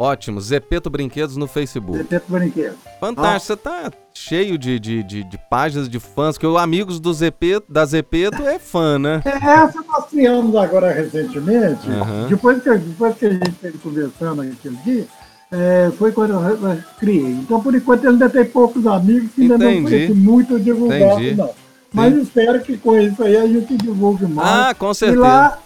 Ótimo. 0.00 0.40
Zepeto 0.40 0.88
Brinquedos 0.88 1.36
no 1.36 1.48
Facebook. 1.48 1.98
Zepeto 1.98 2.26
Brinquedos. 2.28 2.78
Fantástico. 3.00 3.46
Você 3.46 3.56
tá 3.56 3.90
cheio 4.14 4.56
de, 4.56 4.78
de, 4.78 5.02
de, 5.02 5.24
de 5.24 5.38
páginas 5.50 5.88
de 5.88 5.98
fãs, 5.98 6.38
que 6.38 6.46
o 6.46 6.56
Amigos 6.56 7.00
do 7.00 7.12
Zepeto, 7.12 7.66
da 7.72 7.84
Zepeto 7.84 8.40
é 8.46 8.58
fã, 8.60 8.98
né? 8.98 9.20
É, 9.26 9.36
Essa 9.36 9.82
nós 9.82 10.06
criamos 10.08 10.54
agora 10.54 10.92
recentemente, 10.92 11.88
Aham. 11.90 12.28
depois, 12.28 12.62
que, 12.62 12.70
depois 12.78 13.16
que 13.16 13.26
a 13.26 13.30
gente 13.30 13.48
esteve 13.50 13.78
conversando 13.78 14.42
aquele 14.42 14.76
dia, 14.84 15.06
é, 15.50 15.90
foi 15.98 16.12
quando 16.12 16.32
eu, 16.34 16.70
eu 16.70 16.78
criei. 16.98 17.32
Então, 17.32 17.60
por 17.60 17.74
enquanto, 17.74 18.04
ele 18.04 18.12
ainda 18.12 18.30
tem 18.30 18.44
poucos 18.44 18.86
amigos 18.86 19.32
que 19.34 19.42
ainda 19.42 19.58
não 19.58 19.82
foi 19.82 20.08
muito 20.10 20.60
divulgado, 20.60 21.20
Entendi. 21.20 21.34
não. 21.34 21.50
Mas 21.92 22.14
espero 22.16 22.60
que 22.60 22.76
com 22.76 22.96
isso 22.98 23.20
aí 23.22 23.36
a 23.36 23.46
gente 23.46 23.76
divulgue 23.76 24.26
mais. 24.26 24.48
Ah, 24.70 24.74
com 24.74 24.90
E 24.90 24.94
certeza. 24.94 25.20
lá, 25.20 25.58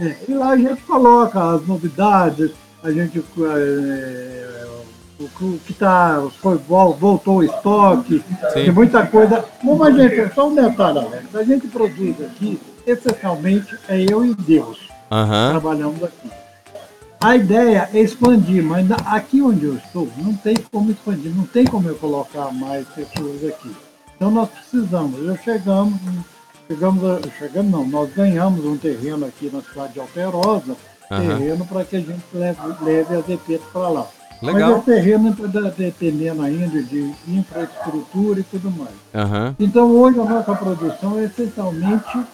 é, 0.00 0.16
e 0.28 0.34
lá 0.34 0.50
a 0.50 0.56
gente 0.56 0.82
coloca 0.82 1.54
as 1.54 1.66
novidades, 1.66 2.50
a 2.82 2.90
gente. 2.90 3.18
é, 3.18 4.66
o 5.20 5.28
que- 5.28 5.58
que 5.66 5.74
tá, 5.74 6.26
foi, 6.40 6.56
vol- 6.56 6.94
voltou 6.94 7.36
o 7.38 7.42
estoque, 7.44 8.24
Sim. 8.26 8.36
tem 8.54 8.70
muita 8.72 9.06
coisa. 9.06 9.44
Como 9.60 9.84
a 9.84 9.90
gente, 9.90 10.34
só 10.34 10.48
um 10.48 10.54
detalhe, 10.54 10.98
Alex, 10.98 11.34
a 11.34 11.42
gente 11.44 11.66
produz 11.68 12.16
aqui, 12.22 12.58
essencialmente, 12.86 13.76
é 13.86 14.00
eu 14.10 14.24
e 14.24 14.34
Deus 14.34 14.78
Aham. 15.12 15.50
trabalhamos 15.50 16.02
aqui. 16.02 16.30
A 17.20 17.36
ideia 17.36 17.90
é 17.92 18.00
expandir, 18.00 18.64
mas 18.64 18.86
aqui 19.04 19.42
onde 19.42 19.66
eu 19.66 19.74
estou, 19.74 20.08
não 20.16 20.32
tem 20.34 20.56
como 20.72 20.90
expandir, 20.90 21.30
não 21.36 21.44
tem 21.44 21.66
como 21.66 21.86
eu 21.86 21.96
colocar 21.96 22.50
mais 22.50 22.88
pessoas 22.88 23.44
aqui. 23.44 23.76
Então 24.16 24.30
nós 24.30 24.48
precisamos, 24.48 25.22
já 25.26 25.36
chegamos, 25.36 25.98
chegamos, 26.70 27.02
a- 27.04 27.20
chegamos 27.38 27.72
não, 27.72 27.84
nós 27.86 28.10
ganhamos 28.14 28.64
um 28.64 28.76
terreno 28.76 29.26
aqui 29.26 29.50
na 29.52 29.60
cidade 29.60 29.94
de 29.94 30.00
Alterosa, 30.00 30.76
Aham. 31.10 31.20
terreno 31.38 31.66
para 31.66 31.84
que 31.84 31.96
a 31.96 32.00
gente 32.00 32.22
leve, 32.32 32.58
leve 32.82 33.16
as 33.16 33.28
EPs 33.28 33.60
para 33.72 33.88
lá. 33.88 34.06
Legal. 34.40 34.70
Mas 34.70 34.76
esse 34.78 34.86
terreno 34.86 35.30
está 35.30 35.60
dependendo 35.76 36.42
ainda 36.42 36.82
de 36.82 37.12
infraestrutura 37.28 38.40
e 38.40 38.42
tudo 38.44 38.70
mais. 38.70 38.94
Aham. 39.14 39.54
Então 39.58 39.90
hoje 39.90 40.18
a 40.20 40.24
nossa 40.24 40.54
produção 40.54 41.18
é 41.18 41.24
essencialmente 41.24 42.24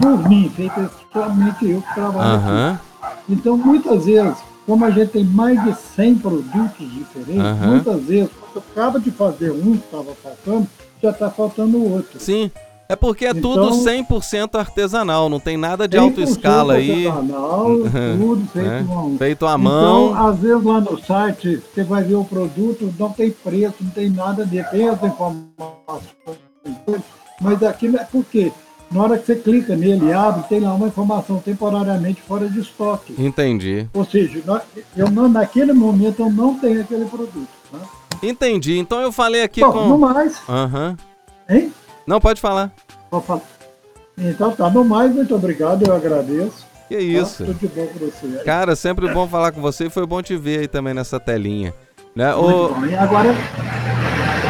por 0.00 0.28
mim, 0.28 0.48
feita 0.56 0.90
somente 1.12 1.68
eu 1.68 1.82
que 1.82 1.94
trabalho 1.94 2.36
aqui. 2.36 2.46
Aham. 2.48 2.80
Então, 3.28 3.56
muitas 3.58 4.04
vezes, 4.06 4.38
como 4.66 4.84
a 4.84 4.90
gente 4.90 5.10
tem 5.10 5.24
mais 5.24 5.62
de 5.64 5.74
100 5.74 6.14
produtos 6.16 6.90
diferentes, 6.94 7.42
Aham. 7.44 7.66
muitas 7.66 8.00
vezes, 8.04 8.30
quando 8.40 8.64
acaba 8.72 8.98
de 9.00 9.10
fazer 9.10 9.50
um 9.50 9.76
que 9.76 9.84
estava 9.84 10.14
faltando, 10.14 10.66
já 11.02 11.10
está 11.10 11.30
faltando 11.30 11.76
o 11.76 11.92
outro. 11.92 12.18
Sim. 12.20 12.50
É 12.92 12.96
porque 12.96 13.24
é 13.24 13.32
tudo 13.32 13.68
Então- 13.68 13.82
100% 13.84 14.58
artesanal, 14.58 15.30
não 15.30 15.40
tem 15.40 15.56
nada 15.56 15.88
de 15.88 15.96
100% 15.96 16.02
alta 16.02 16.20
escala 16.20 16.74
aí. 16.74 17.06
artesanal, 17.06 17.66
Uhum. 17.68 17.88
tudo 18.20 18.46
feito 18.52 18.68
né? 18.68 18.78
à 18.78 18.82
mão. 18.82 19.16
Feito 19.18 19.46
à 19.46 19.54
Então, 19.54 19.58
mão. 19.58 20.26
às 20.28 20.38
vezes 20.38 20.62
lá 20.62 20.80
no 20.82 20.98
site, 21.02 21.62
você 21.74 21.84
vai 21.84 22.02
ver 22.04 22.16
o 22.16 22.24
produto, 22.24 22.92
não 22.98 23.08
tem 23.10 23.30
preço, 23.30 23.76
não 23.80 23.90
tem 23.92 24.10
nada 24.10 24.44
dele, 24.44 24.64
tem 24.64 24.88
as 24.90 25.02
informações, 25.02 26.02
mas 27.40 27.62
aquilo 27.62 27.96
é 27.96 28.04
porque 28.04 28.52
na 28.90 29.02
hora 29.04 29.16
que 29.18 29.24
você 29.24 29.36
clica 29.36 29.74
nele 29.74 30.12
abre, 30.12 30.42
tem 30.50 30.60
lá 30.60 30.74
uma 30.74 30.88
informação 30.88 31.38
temporariamente 31.38 32.20
fora 32.20 32.46
de 32.46 32.60
estoque. 32.60 33.14
Entendi. 33.18 33.88
Ou 33.94 34.04
seja, 34.04 34.42
eu 34.94 35.10
não, 35.10 35.30
naquele 35.30 35.72
momento 35.72 36.20
eu 36.20 36.30
não 36.30 36.58
tenho 36.58 36.82
aquele 36.82 37.06
produto. 37.06 37.48
Né? 37.72 37.80
Entendi. 38.22 38.76
Então 38.76 39.00
eu 39.00 39.10
falei 39.10 39.42
aqui 39.42 39.62
Bom, 39.62 39.88
no 39.88 39.94
com. 39.94 39.98
mais, 39.98 40.36
Aham. 40.46 40.94
hein? 41.48 41.72
Não, 42.06 42.20
pode 42.20 42.40
falar. 42.40 42.70
Então 44.18 44.52
tá, 44.52 44.70
no 44.70 44.84
mais, 44.84 45.14
muito 45.14 45.34
obrigado, 45.34 45.86
eu 45.86 45.94
agradeço. 45.94 46.66
Que 46.88 46.96
tá? 46.96 47.02
isso. 47.02 47.44
Tudo 47.44 47.58
de 47.58 47.68
bom 47.68 47.88
você. 47.98 48.44
Cara, 48.44 48.76
sempre 48.76 49.12
bom 49.12 49.28
falar 49.28 49.52
com 49.52 49.60
você 49.60 49.86
e 49.86 49.90
foi 49.90 50.06
bom 50.06 50.22
te 50.22 50.36
ver 50.36 50.60
aí 50.60 50.68
também 50.68 50.94
nessa 50.94 51.18
telinha. 51.18 51.74
Né? 52.14 52.34
Muito. 52.34 52.86
E 52.86 52.94
agora, 52.94 53.34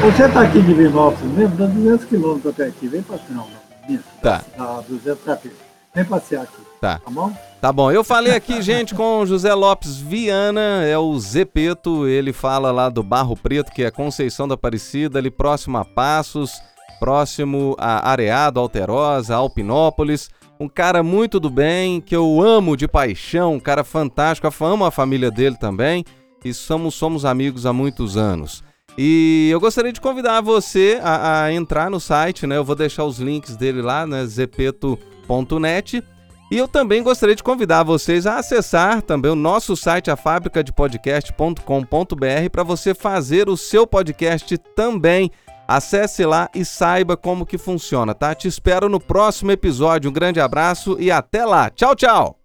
você 0.03 0.29
tá 0.29 0.43
aqui 0.43 0.61
de 0.61 0.75
Vinópolis 0.75 1.33
mesmo, 1.33 1.57
dá 1.57 1.67
200 1.67 2.07
quilômetros 2.07 2.53
até 2.53 2.67
aqui, 2.67 2.89
vem 2.89 3.03
pra 3.03 3.19
final, 3.19 3.49
não. 3.89 3.99
Tá. 4.21 4.43
Dá 4.57 4.81
200 4.89 5.25
capítulos. 5.25 5.59
Vem 5.95 6.05
passear 6.05 6.43
aqui. 6.43 6.63
Tá. 6.81 6.99
Tá 6.99 7.11
bom? 7.11 7.33
Tá 7.61 7.73
bom, 7.73 7.93
eu 7.93 8.03
falei 8.03 8.35
aqui, 8.35 8.61
gente, 8.61 8.93
com 8.93 9.21
o 9.21 9.27
José 9.27 9.55
Lopes 9.55 9.99
Viana, 9.99 10.83
é 10.85 10.99
o 10.99 11.17
Zepeto, 11.21 12.09
ele 12.09 12.33
fala 12.33 12.73
lá 12.73 12.89
do 12.89 13.05
Barro 13.05 13.37
Preto, 13.37 13.71
que 13.71 13.85
é 13.85 13.91
Conceição 13.91 14.49
da 14.49 14.55
Aparecida, 14.55 15.21
ali 15.21 15.31
próximo 15.31 15.79
a 15.79 15.85
Passos, 15.85 16.61
próximo 16.99 17.75
a 17.79 18.11
Areado, 18.11 18.61
Alterosa, 18.61 19.35
Alpinópolis. 19.35 20.31
Um 20.61 20.69
cara 20.69 21.03
muito 21.03 21.41
do 21.41 21.51
bem, 21.51 22.01
que 22.01 22.15
eu 22.15 22.41
amo 22.41 22.77
de 22.77 22.87
paixão, 22.87 23.55
um 23.55 23.61
cara 23.61 23.83
fantástico, 23.83 24.47
eu 24.47 24.67
amo 24.67 24.85
a 24.85 24.91
família 24.91 25.31
dele 25.31 25.57
também, 25.57 26.05
e 26.45 26.55
somos, 26.55 26.95
somos 26.95 27.25
amigos 27.25 27.67
há 27.67 27.73
muitos 27.73 28.17
anos. 28.17 28.63
E 28.97 29.49
eu 29.51 29.59
gostaria 29.59 29.93
de 29.93 30.01
convidar 30.01 30.41
você 30.41 31.01
a, 31.03 31.45
a 31.45 31.53
entrar 31.53 31.91
no 31.91 31.99
site, 31.99 32.47
né? 32.47 32.57
Eu 32.57 32.65
vou 32.65 32.77
deixar 32.77 33.05
os 33.05 33.19
links 33.19 33.57
dele 33.57 33.83
lá, 33.83 34.07
né? 34.07 34.25
zepeto.net. 34.27 36.05
E 36.51 36.59
eu 36.59 36.69
também 36.69 37.03
gostaria 37.03 37.35
de 37.35 37.43
convidar 37.43 37.83
vocês 37.83 38.27
a 38.27 38.37
acessar 38.37 39.01
também 39.01 39.31
o 39.31 39.35
nosso 39.35 39.75
site, 39.75 40.11
a 40.11 40.17
fabricadepodcast.com.br, 40.17 42.51
para 42.51 42.63
você 42.63 42.93
fazer 42.93 43.49
o 43.49 43.57
seu 43.57 43.87
podcast 43.87 44.59
também. 44.77 45.31
Acesse 45.67 46.25
lá 46.25 46.49
e 46.55 46.65
saiba 46.65 47.17
como 47.17 47.47
que 47.47 47.57
funciona, 47.57 48.15
tá? 48.15 48.35
Te 48.35 48.49
espero 48.49 48.89
no 48.89 49.01
próximo 49.01 49.51
episódio. 49.51 50.11
Um 50.11 50.13
grande 50.13 50.41
abraço 50.41 50.97
e 50.99 51.11
até 51.11 51.45
lá. 51.45 51.71
Tchau, 51.71 51.95
tchau. 51.95 52.39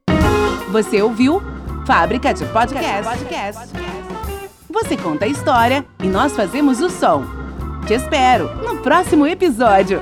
Você 0.72 1.01
ouviu 1.01 1.41
Fábrica 1.86 2.34
de 2.34 2.45
Podcast. 2.45 3.09
Você 4.70 4.97
conta 4.97 5.26
a 5.26 5.28
história 5.28 5.86
e 6.03 6.07
nós 6.07 6.36
fazemos 6.36 6.82
o 6.82 6.89
som. 6.89 7.24
Te 7.88 7.93
espero 7.93 8.53
no 8.63 8.82
próximo 8.82 9.26
episódio. 9.26 9.99